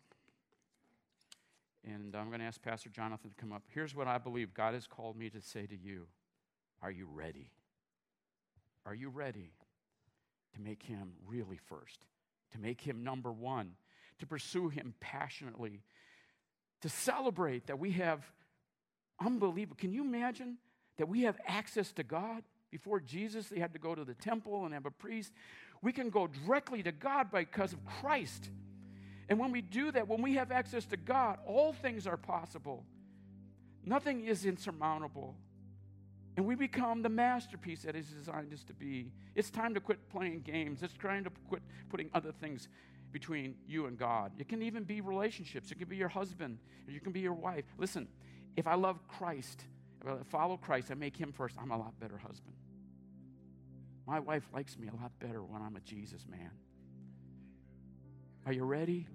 And 1.84 2.14
I'm 2.14 2.28
going 2.28 2.40
to 2.40 2.46
ask 2.46 2.60
Pastor 2.60 2.90
Jonathan 2.90 3.30
to 3.30 3.36
come 3.36 3.52
up. 3.52 3.62
Here's 3.72 3.94
what 3.94 4.06
I 4.06 4.18
believe 4.18 4.52
God 4.52 4.74
has 4.74 4.86
called 4.86 5.16
me 5.16 5.30
to 5.30 5.40
say 5.40 5.66
to 5.66 5.76
you 5.76 6.06
Are 6.82 6.90
you 6.90 7.08
ready? 7.10 7.50
Are 8.84 8.94
you 8.94 9.08
ready 9.08 9.52
to 10.54 10.60
make 10.60 10.82
Him 10.82 11.12
really 11.26 11.58
first? 11.68 12.04
To 12.52 12.58
make 12.58 12.80
Him 12.80 13.02
number 13.02 13.32
one? 13.32 13.72
To 14.20 14.26
pursue 14.26 14.68
Him 14.68 14.94
passionately? 15.00 15.82
To 16.82 16.88
celebrate 16.88 17.66
that 17.66 17.78
we 17.78 17.92
have 17.92 18.24
unbelievable. 19.20 19.76
Can 19.78 19.92
you 19.92 20.02
imagine 20.02 20.56
that 20.98 21.08
we 21.08 21.22
have 21.22 21.38
access 21.46 21.92
to 21.92 22.02
God? 22.02 22.42
Before 22.70 23.00
Jesus, 23.00 23.48
they 23.48 23.58
had 23.58 23.72
to 23.72 23.78
go 23.78 23.94
to 23.94 24.04
the 24.04 24.14
temple 24.14 24.64
and 24.64 24.74
have 24.74 24.86
a 24.86 24.90
priest. 24.90 25.32
We 25.82 25.92
can 25.92 26.10
go 26.10 26.28
directly 26.28 26.82
to 26.84 26.92
God 26.92 27.30
because 27.32 27.72
of 27.72 27.84
Christ. 27.84 28.48
And 29.28 29.38
when 29.38 29.50
we 29.50 29.60
do 29.60 29.90
that, 29.92 30.06
when 30.06 30.22
we 30.22 30.34
have 30.34 30.52
access 30.52 30.86
to 30.86 30.96
God, 30.96 31.38
all 31.46 31.72
things 31.72 32.06
are 32.06 32.16
possible. 32.16 32.84
Nothing 33.84 34.24
is 34.24 34.44
insurmountable. 34.44 35.34
And 36.36 36.46
we 36.46 36.54
become 36.54 37.02
the 37.02 37.08
masterpiece 37.08 37.82
that 37.82 37.94
He's 37.94 38.08
designed 38.08 38.52
us 38.52 38.62
to 38.64 38.72
be. 38.72 39.12
It's 39.34 39.50
time 39.50 39.74
to 39.74 39.80
quit 39.80 40.08
playing 40.10 40.42
games. 40.42 40.82
It's 40.82 40.94
time 40.96 41.24
to 41.24 41.30
quit 41.48 41.62
putting 41.88 42.08
other 42.14 42.32
things 42.32 42.68
between 43.12 43.54
you 43.66 43.86
and 43.86 43.98
God. 43.98 44.32
It 44.38 44.48
can 44.48 44.62
even 44.62 44.84
be 44.84 45.00
relationships. 45.00 45.70
It 45.70 45.78
can 45.78 45.88
be 45.88 45.96
your 45.96 46.08
husband, 46.08 46.58
or 46.86 46.92
you 46.92 47.00
can 47.00 47.12
be 47.12 47.20
your 47.20 47.34
wife. 47.34 47.64
Listen, 47.78 48.08
if 48.56 48.66
I 48.66 48.74
love 48.74 48.98
Christ, 49.08 49.64
if 50.00 50.08
I 50.08 50.16
follow 50.28 50.56
Christ, 50.56 50.90
I 50.90 50.94
make 50.94 51.16
Him 51.16 51.32
first, 51.32 51.56
I'm 51.60 51.70
a 51.70 51.76
lot 51.76 51.98
better 51.98 52.18
husband. 52.18 52.54
My 54.06 54.18
wife 54.18 54.48
likes 54.52 54.78
me 54.78 54.88
a 54.88 55.00
lot 55.00 55.12
better 55.20 55.42
when 55.42 55.62
I'm 55.62 55.76
a 55.76 55.80
Jesus 55.80 56.26
man. 56.28 56.50
Are 58.46 58.52
you 58.52 58.64
ready? 58.64 59.06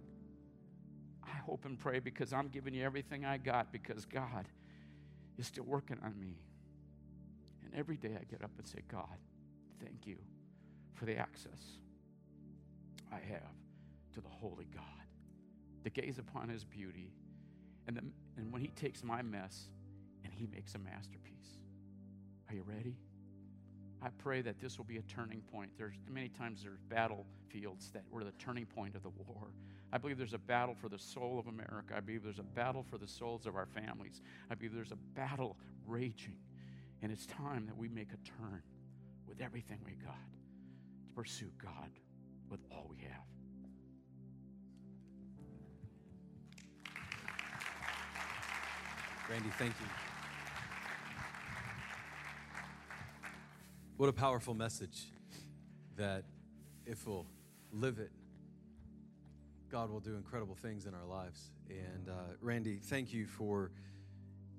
I 1.24 1.38
hope 1.38 1.66
and 1.66 1.78
pray 1.78 2.00
because 2.00 2.32
I'm 2.32 2.48
giving 2.48 2.74
you 2.74 2.84
everything 2.84 3.26
I 3.26 3.38
got 3.38 3.72
because 3.72 4.06
God 4.06 4.48
is 5.38 5.48
still 5.48 5.66
working 5.66 5.98
on 6.04 6.18
me. 6.20 6.38
And 7.64 7.74
every 7.74 7.98
day 7.98 8.16
I 8.20 8.24
get 8.24 8.44
up 8.44 8.52
and 8.58 8.68
say, 8.68 8.80
God, 8.88 9.18
thank 9.84 10.06
you 10.06 10.18
for 10.94 11.06
the 11.06 11.18
access 11.18 11.80
I 13.12 13.16
have 13.16 13.65
to 14.16 14.22
the 14.22 14.30
Holy 14.30 14.68
God, 14.74 14.84
to 15.84 15.90
gaze 15.90 16.18
upon 16.18 16.50
His 16.50 16.64
beauty, 16.64 17.12
and, 17.88 17.96
the, 17.96 18.02
and 18.38 18.52
when 18.52 18.62
He 18.62 18.70
takes 18.70 19.04
my 19.04 19.22
mess 19.22 19.70
and 20.24 20.34
He 20.34 20.48
makes 20.48 20.76
a 20.76 20.80
masterpiece. 20.80 21.60
Are 22.50 22.56
you 22.56 22.64
ready? 22.64 22.96
I 24.02 24.10
pray 24.20 24.42
that 24.42 24.60
this 24.60 24.78
will 24.78 24.86
be 24.86 24.98
a 24.98 25.02
turning 25.04 25.42
point. 25.42 25.72
There's 25.78 25.96
many 26.10 26.30
times 26.30 26.62
there's 26.64 26.82
battlefields 26.90 27.90
that 27.92 28.04
were 28.12 28.24
the 28.24 28.34
turning 28.34 28.66
point 28.66 28.96
of 28.96 29.04
the 29.04 29.10
war. 29.10 29.48
I 29.92 29.98
believe 29.98 30.18
there's 30.18 30.34
a 30.34 30.38
battle 30.38 30.76
for 30.76 30.90
the 30.90 31.00
soul 31.00 31.40
of 31.40 31.48
America. 31.48 31.94
I 31.96 32.02
believe 32.02 32.24
there's 32.24 32.40
a 32.40 32.44
battle 32.44 32.84
for 32.84 32.98
the 32.98 33.08
souls 33.08 33.46
of 33.46 33.56
our 33.56 33.66
families. 33.66 34.22
I 34.50 34.56
believe 34.56 34.76
there's 34.76 34.92
a 34.92 35.20
battle 35.20 35.58
raging. 35.88 36.38
And 37.02 37.12
it's 37.12 37.26
time 37.26 37.66
that 37.66 37.78
we 37.78 37.88
make 37.88 38.10
a 38.10 38.42
turn 38.42 38.62
with 39.28 39.42
everything 39.42 39.80
we 39.86 39.94
got 39.94 40.14
to 40.14 41.16
pursue 41.16 41.52
God 41.62 41.90
with 42.50 42.60
all 42.72 42.88
we 42.90 42.98
have. 43.04 43.35
Randy, 49.28 49.50
thank 49.58 49.74
you. 49.80 49.88
What 53.98 54.08
a 54.08 54.14
powerful 54.14 54.54
message 54.54 55.06
that 55.96 56.26
if 56.86 57.08
we'll 57.08 57.26
live 57.72 57.98
it, 57.98 58.12
God 59.72 59.90
will 59.90 60.00
do 60.00 60.16
incredible 60.16 60.54
things 60.54 60.86
in 60.86 60.94
our 60.94 61.06
lives. 61.06 61.50
And 61.70 62.08
uh, 62.08 62.36
Randy, 62.40 62.78
thank 62.78 63.14
you 63.14 63.26
for 63.26 63.72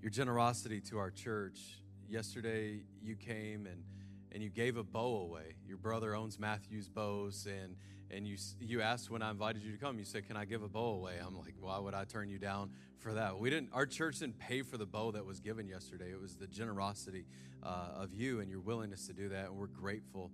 your 0.03 0.11
generosity 0.11 0.81
to 0.91 0.99
our 0.99 1.13
church. 1.13 1.61
Yesterday, 2.09 2.81
you 3.01 3.15
came 3.15 3.67
and 3.67 3.85
and 4.33 4.43
you 4.43 4.51
gave 4.51 4.77
a 4.77 4.83
bow 4.83 5.21
away. 5.21 5.55
Your 5.67 5.79
brother 5.79 6.15
owns 6.15 6.39
Matthews 6.39 6.89
Bows, 6.89 7.47
and 7.47 7.77
and 8.11 8.27
you 8.27 8.37
you 8.61 8.83
asked 8.83 9.11
when 9.11 9.23
I 9.23 9.31
invited 9.31 9.63
you 9.63 9.73
to 9.73 9.79
come. 9.79 9.99
You 9.99 10.05
said, 10.05 10.27
"Can 10.27 10.37
I 10.37 10.45
give 10.45 10.63
a 10.63 10.69
bow 10.69 10.95
away?" 10.95 11.15
I'm 11.25 11.37
like, 11.37 11.55
"Why 11.61 11.79
would 11.79 11.95
I 11.95 12.05
turn 12.05 12.29
you 12.29 12.39
down 12.39 12.71
for 12.99 13.15
that?" 13.15 13.39
We 13.39 13.51
didn't. 13.51 13.71
Our 13.73 13.87
church 13.87 14.21
didn't 14.21 14.39
pay 14.39 14.63
for 14.63 14.77
the 14.79 14.87
bow 14.87 15.13
that 15.13 15.25
was 15.25 15.41
given 15.41 15.69
yesterday. 15.69 16.11
It 16.11 16.21
was 16.21 16.37
the 16.37 16.47
generosity 16.47 17.27
uh, 17.63 17.89
of 17.97 18.15
you 18.15 18.41
and 18.41 18.51
your 18.51 18.61
willingness 18.61 19.07
to 19.07 19.13
do 19.13 19.29
that, 19.31 19.47
and 19.47 19.57
we're 19.57 19.67
grateful. 19.67 20.31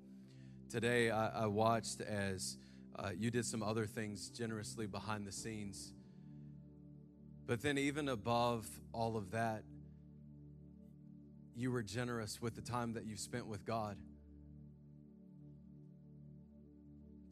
Today, 0.68 1.10
I, 1.10 1.44
I 1.44 1.46
watched 1.46 2.00
as 2.00 2.56
uh, 2.96 3.10
you 3.16 3.30
did 3.30 3.44
some 3.44 3.62
other 3.62 3.86
things 3.86 4.28
generously 4.30 4.86
behind 4.86 5.26
the 5.26 5.32
scenes, 5.32 5.92
but 7.46 7.62
then 7.62 7.78
even 7.78 8.08
above 8.08 8.66
all 8.92 9.16
of 9.16 9.30
that, 9.32 9.64
you 11.54 11.70
were 11.70 11.82
generous 11.82 12.40
with 12.40 12.54
the 12.54 12.62
time 12.62 12.94
that 12.94 13.04
you 13.04 13.16
spent 13.16 13.46
with 13.46 13.64
God. 13.64 13.96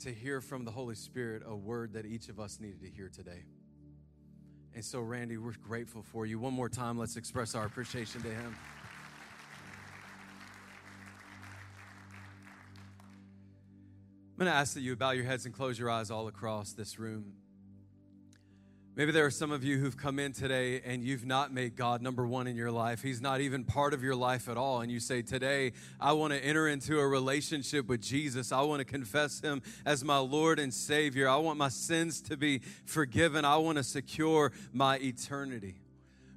To 0.01 0.11
hear 0.11 0.41
from 0.41 0.65
the 0.65 0.71
Holy 0.71 0.95
Spirit 0.95 1.43
a 1.47 1.55
word 1.55 1.93
that 1.93 2.07
each 2.07 2.31
of 2.31 2.41
us 2.41 2.59
needed 2.59 2.81
to 2.81 2.89
hear 2.89 3.11
today. 3.11 3.45
And 4.75 4.83
so, 4.83 5.01
Randy, 5.01 5.37
we're 5.37 5.53
grateful 5.53 6.03
for 6.03 6.25
you. 6.25 6.39
One 6.39 6.55
more 6.55 6.71
time, 6.71 6.97
let's 6.97 7.17
express 7.17 7.55
our 7.55 7.67
appreciation 7.67 8.23
to 8.23 8.29
him. 8.31 8.57
I'm 14.33 14.47
going 14.47 14.51
to 14.51 14.57
ask 14.57 14.73
that 14.73 14.81
you 14.81 14.97
bow 14.97 15.11
your 15.11 15.27
heads 15.27 15.45
and 15.45 15.55
close 15.55 15.79
your 15.79 15.91
eyes 15.91 16.11
all 16.11 16.29
across 16.29 16.73
this 16.73 16.99
room. 16.99 17.35
Maybe 19.01 19.13
there 19.13 19.25
are 19.25 19.31
some 19.31 19.51
of 19.51 19.65
you 19.65 19.79
who've 19.79 19.97
come 19.97 20.19
in 20.19 20.35
today 20.35 20.83
and 20.85 21.03
you've 21.03 21.25
not 21.25 21.55
made 21.55 21.75
God 21.75 22.03
number 22.03 22.27
one 22.27 22.47
in 22.47 22.55
your 22.55 22.71
life. 22.71 23.01
He's 23.01 23.23
not 23.23 23.41
even 23.41 23.65
part 23.65 23.95
of 23.95 24.03
your 24.03 24.15
life 24.15 24.47
at 24.47 24.59
all. 24.59 24.83
And 24.83 24.93
you 24.93 25.01
say, 25.01 25.23
Today, 25.23 25.73
I 25.99 26.13
want 26.13 26.35
to 26.35 26.45
enter 26.45 26.69
into 26.69 27.01
a 27.01 27.09
relationship 27.09 27.89
with 27.89 28.03
Jesus. 28.03 28.53
I 28.53 28.61
want 28.61 28.81
to 28.81 28.85
confess 28.85 29.41
Him 29.41 29.63
as 29.87 30.05
my 30.05 30.19
Lord 30.19 30.59
and 30.59 30.75
Savior. 30.75 31.31
I 31.31 31.37
want 31.37 31.57
my 31.57 31.71
sins 31.71 32.21
to 32.21 32.37
be 32.37 32.61
forgiven. 32.85 33.47
I 33.47 33.57
want 33.57 33.79
to 33.79 33.85
secure 33.85 34.53
my 34.71 34.99
eternity. 34.99 35.77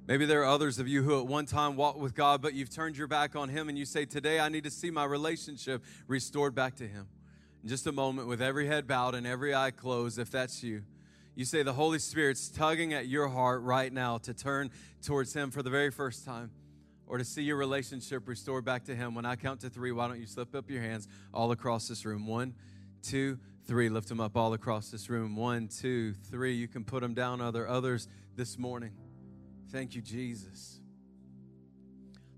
Maybe 0.06 0.24
there 0.24 0.40
are 0.40 0.46
others 0.46 0.78
of 0.78 0.88
you 0.88 1.02
who 1.02 1.20
at 1.20 1.26
one 1.26 1.44
time 1.44 1.76
walked 1.76 1.98
with 1.98 2.14
God, 2.14 2.40
but 2.40 2.54
you've 2.54 2.74
turned 2.74 2.96
your 2.96 3.08
back 3.08 3.36
on 3.36 3.50
Him 3.50 3.68
and 3.68 3.76
you 3.76 3.84
say, 3.84 4.06
Today, 4.06 4.40
I 4.40 4.48
need 4.48 4.64
to 4.64 4.70
see 4.70 4.90
my 4.90 5.04
relationship 5.04 5.84
restored 6.08 6.54
back 6.54 6.76
to 6.76 6.88
Him. 6.88 7.08
In 7.62 7.68
just 7.68 7.86
a 7.86 7.92
moment, 7.92 8.26
with 8.26 8.40
every 8.40 8.66
head 8.66 8.86
bowed 8.86 9.14
and 9.14 9.26
every 9.26 9.54
eye 9.54 9.70
closed, 9.70 10.18
if 10.18 10.30
that's 10.30 10.62
you 10.62 10.84
you 11.34 11.44
say 11.44 11.62
the 11.62 11.72
Holy 11.72 11.98
Spirit's 11.98 12.48
tugging 12.48 12.92
at 12.92 13.08
your 13.08 13.28
heart 13.28 13.62
right 13.62 13.92
now 13.92 14.18
to 14.18 14.34
turn 14.34 14.70
towards 15.04 15.34
Him 15.34 15.50
for 15.50 15.62
the 15.62 15.70
very 15.70 15.90
first 15.90 16.24
time 16.24 16.50
or 17.06 17.18
to 17.18 17.24
see 17.24 17.42
your 17.42 17.56
relationship 17.56 18.28
restored 18.28 18.64
back 18.64 18.84
to 18.84 18.94
Him. 18.94 19.14
When 19.14 19.26
I 19.26 19.36
count 19.36 19.60
to 19.60 19.70
three, 19.70 19.92
why 19.92 20.08
don't 20.08 20.20
you 20.20 20.26
slip 20.26 20.54
up 20.54 20.70
your 20.70 20.82
hands 20.82 21.08
all 21.32 21.50
across 21.50 21.88
this 21.88 22.04
room? 22.04 22.26
One, 22.26 22.54
two, 23.02 23.38
three. 23.66 23.88
Lift 23.88 24.08
them 24.08 24.20
up 24.20 24.36
all 24.36 24.52
across 24.54 24.90
this 24.90 25.10
room. 25.10 25.36
One, 25.36 25.68
two, 25.68 26.14
three. 26.30 26.54
You 26.54 26.68
can 26.68 26.84
put 26.84 27.02
them 27.02 27.14
down, 27.14 27.40
other 27.40 27.68
others 27.68 28.08
this 28.36 28.58
morning. 28.58 28.92
Thank 29.70 29.94
you, 29.94 30.02
Jesus. 30.02 30.80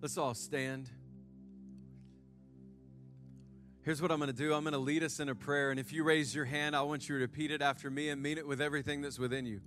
Let's 0.01 0.17
all 0.17 0.35
stand. 0.35 0.89
Here's 3.87 4.03
what 4.03 4.11
I'm 4.11 4.19
going 4.19 4.27
to 4.27 4.37
do 4.37 4.53
I'm 4.53 4.65
going 4.65 4.73
to 4.73 4.81
lead 4.81 5.05
us 5.05 5.21
in 5.21 5.29
a 5.29 5.35
prayer. 5.37 5.71
And 5.71 5.79
if 5.79 5.93
you 5.93 6.03
raise 6.03 6.35
your 6.35 6.45
hand, 6.45 6.75
I 6.75 6.83
want 6.83 7.09
you 7.09 7.15
to 7.15 7.21
repeat 7.21 7.53
it 7.53 7.63
after 7.63 7.89
me 7.89 8.09
and 8.09 8.21
mean 8.21 8.37
it 8.37 8.45
with 8.45 8.61
everything 8.61 9.01
that's 9.01 9.17
within 9.17 9.47
you. 9.47 9.61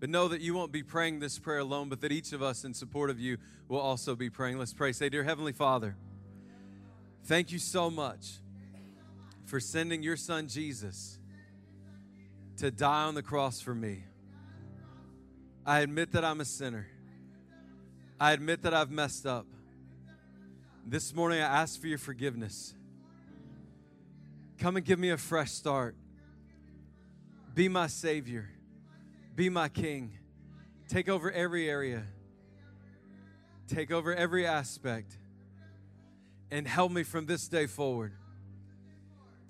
But 0.00 0.08
know 0.08 0.26
that 0.28 0.40
you 0.40 0.54
won't 0.54 0.72
be 0.72 0.82
praying 0.82 1.20
this 1.20 1.38
prayer 1.38 1.58
alone, 1.58 1.90
but 1.90 2.00
that 2.00 2.10
each 2.10 2.32
of 2.32 2.42
us 2.42 2.64
in 2.64 2.72
support 2.72 3.10
of 3.10 3.20
you 3.20 3.36
will 3.68 3.80
also 3.80 4.16
be 4.16 4.30
praying. 4.30 4.58
Let's 4.58 4.72
pray. 4.72 4.92
Say, 4.92 5.10
Dear 5.10 5.22
Heavenly 5.22 5.52
Father, 5.52 5.96
thank 7.24 7.52
you 7.52 7.58
so 7.58 7.90
much 7.90 8.38
for 9.44 9.60
sending 9.60 10.02
your 10.02 10.16
son 10.16 10.48
Jesus 10.48 11.18
to 12.56 12.70
die 12.70 13.04
on 13.04 13.14
the 13.14 13.22
cross 13.22 13.60
for 13.60 13.74
me. 13.74 14.02
I 15.66 15.80
admit 15.80 16.12
that 16.12 16.24
I'm 16.24 16.40
a 16.40 16.46
sinner. 16.46 16.86
I 18.18 18.32
admit 18.32 18.62
that 18.62 18.72
I've 18.72 18.90
messed 18.90 19.26
up. 19.26 19.44
This 20.86 21.14
morning 21.14 21.42
I 21.42 21.60
ask 21.60 21.78
for 21.78 21.86
your 21.86 21.98
forgiveness. 21.98 22.72
Come 24.58 24.76
and 24.76 24.84
give 24.84 24.98
me 24.98 25.10
a 25.10 25.16
fresh 25.16 25.52
start. 25.52 25.94
Be 27.54 27.68
my 27.68 27.86
Savior. 27.86 28.48
Be 29.36 29.48
my 29.48 29.68
King. 29.68 30.18
Take 30.88 31.08
over 31.08 31.30
every 31.30 31.68
area. 31.68 32.04
Take 33.68 33.92
over 33.92 34.14
every 34.14 34.46
aspect. 34.46 35.16
And 36.50 36.66
help 36.66 36.90
me 36.90 37.02
from 37.02 37.26
this 37.26 37.46
day 37.46 37.66
forward 37.66 38.12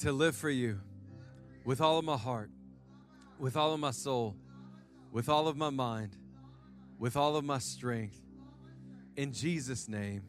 to 0.01 0.13
live 0.13 0.37
for 0.37 0.51
you 0.51 0.81
with 1.65 1.81
all 1.81 1.99
of 1.99 2.05
my 2.05 2.17
heart, 2.17 2.51
with 3.39 3.57
all 3.57 3.73
of 3.73 3.81
my 3.81 3.93
soul, 3.93 4.37
with 5.13 5.29
all 5.29 5.49
of 5.49 5.57
my 5.57 5.71
mind, 5.71 6.17
with 6.99 7.17
all 7.17 7.37
of 7.37 7.45
my 7.45 7.59
strength. 7.59 8.21
In 9.17 9.33
Jesus' 9.33 9.89
name, 9.89 10.23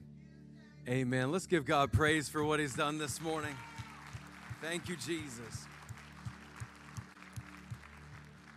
amen. 0.87 1.31
Let's 1.31 1.47
give 1.47 1.65
God 1.65 1.91
praise 1.91 2.29
for 2.29 2.43
what 2.43 2.59
He's 2.59 2.75
done 2.75 2.97
this 2.97 3.19
morning. 3.21 3.55
Thank 4.61 4.89
you, 4.89 4.97
Jesus. 4.97 5.67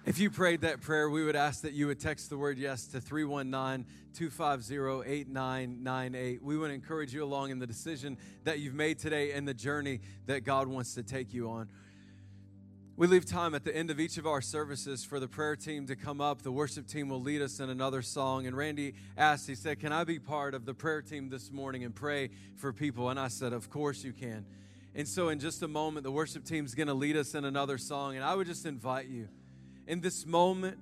If 0.05 0.19
you 0.19 0.31
prayed 0.31 0.63
that 0.63 0.81
prayer, 0.81 1.09
we 1.09 1.25
would 1.25 1.37
ask 1.37 1.63
that 1.63 1.75
you 1.75 1.87
would 1.87 2.01
text 2.01 2.29
the 2.29 2.37
word 2.37 2.59
yes 2.59 2.87
to 2.89 3.01
319 3.01 3.87
250 4.13 5.09
8998. 5.09 6.43
We 6.43 6.59
would 6.59 6.73
encourage 6.73 7.15
you 7.15 7.23
along 7.23 7.51
in 7.51 7.61
the 7.61 7.69
decision 7.69 8.19
that 8.43 8.59
you've 8.59 8.75
made 8.75 8.99
today 8.99 9.31
and 9.31 9.47
the 9.47 9.55
journey 9.55 10.01
that 10.27 10.41
God 10.41 10.67
wants 10.67 10.95
to 10.95 11.05
take 11.05 11.33
you 11.33 11.49
on. 11.49 11.69
We 12.97 13.07
leave 13.07 13.25
time 13.25 13.55
at 13.55 13.63
the 13.63 13.75
end 13.75 13.91
of 13.91 14.01
each 14.01 14.19
of 14.19 14.27
our 14.27 14.41
services 14.41 15.05
for 15.05 15.21
the 15.21 15.29
prayer 15.29 15.55
team 15.55 15.87
to 15.87 15.95
come 15.95 16.21
up. 16.21 16.43
The 16.43 16.53
worship 16.53 16.89
team 16.89 17.11
will 17.11 17.23
lead 17.23 17.43
us 17.43 17.61
in 17.61 17.71
another 17.71 18.03
song. 18.03 18.47
And 18.47 18.57
Randy 18.57 18.95
asked, 19.17 19.47
he 19.47 19.55
said, 19.55 19.79
Can 19.79 19.93
I 19.93 20.03
be 20.03 20.19
part 20.19 20.55
of 20.55 20.67
the 20.67 20.75
prayer 20.75 21.01
team 21.01 21.29
this 21.29 21.53
morning 21.53 21.85
and 21.85 21.95
pray 21.95 22.31
for 22.57 22.73
people? 22.73 23.09
And 23.09 23.21
I 23.21 23.29
said, 23.29 23.53
Of 23.53 23.71
course 23.71 24.03
you 24.03 24.13
can. 24.13 24.45
And 24.95 25.09
so, 25.09 25.31
in 25.31 25.39
just 25.39 25.63
a 25.63 25.69
moment, 25.69 26.05
the 26.05 26.11
worship 26.11 26.45
team's 26.45 26.75
going 26.75 26.89
to 26.89 26.95
lead 26.95 27.17
us 27.17 27.35
in 27.35 27.45
another 27.45 27.79
song. 27.79 28.17
And 28.17 28.25
I 28.25 28.35
would 28.35 28.47
just 28.47 28.67
invite 28.67 29.09
you 29.09 29.29
in 29.87 30.01
this 30.01 30.27
moment 30.27 30.79